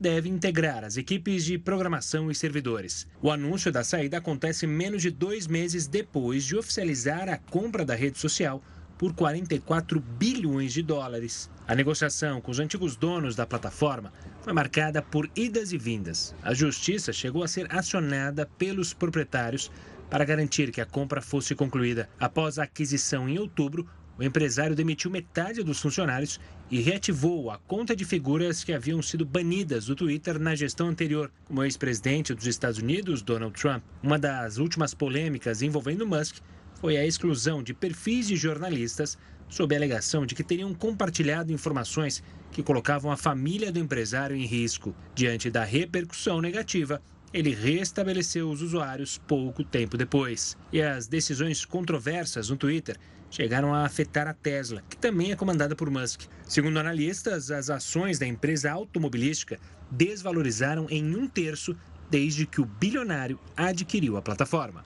[0.00, 3.06] deve integrar as equipes de programação e servidores.
[3.20, 7.94] O anúncio da saída acontece menos de dois meses depois de oficializar a compra da
[7.94, 8.62] rede social
[8.96, 11.48] por 44 bilhões de dólares.
[11.66, 16.34] A negociação com os antigos donos da plataforma foi marcada por idas e vindas.
[16.42, 19.70] A justiça chegou a ser acionada pelos proprietários
[20.10, 22.08] para garantir que a compra fosse concluída.
[22.18, 23.86] Após a aquisição em outubro,
[24.18, 29.24] o empresário demitiu metade dos funcionários e reativou a conta de figuras que haviam sido
[29.24, 33.82] banidas do Twitter na gestão anterior, como o ex-presidente dos Estados Unidos, Donald Trump.
[34.02, 36.38] Uma das últimas polêmicas envolvendo Musk
[36.80, 39.16] foi a exclusão de perfis de jornalistas
[39.48, 44.44] sob a alegação de que teriam compartilhado informações que colocavam a família do empresário em
[44.44, 44.94] risco.
[45.14, 47.00] Diante da repercussão negativa,
[47.32, 50.56] ele restabeleceu os usuários pouco tempo depois.
[50.72, 52.96] E as decisões controversas no Twitter
[53.30, 56.22] chegaram a afetar a Tesla, que também é comandada por Musk.
[56.46, 59.58] Segundo analistas, as ações da empresa automobilística
[59.90, 61.76] desvalorizaram em um terço
[62.10, 64.84] desde que o bilionário adquiriu a plataforma.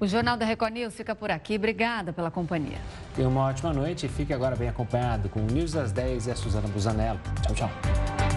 [0.00, 1.56] O Jornal da Record News fica por aqui.
[1.56, 2.78] Obrigada pela companhia.
[3.16, 6.30] Tenha uma ótima noite e fique agora bem acompanhado com o News das 10 e
[6.30, 7.20] a Suzana Busanello.
[7.42, 8.27] Tchau, tchau.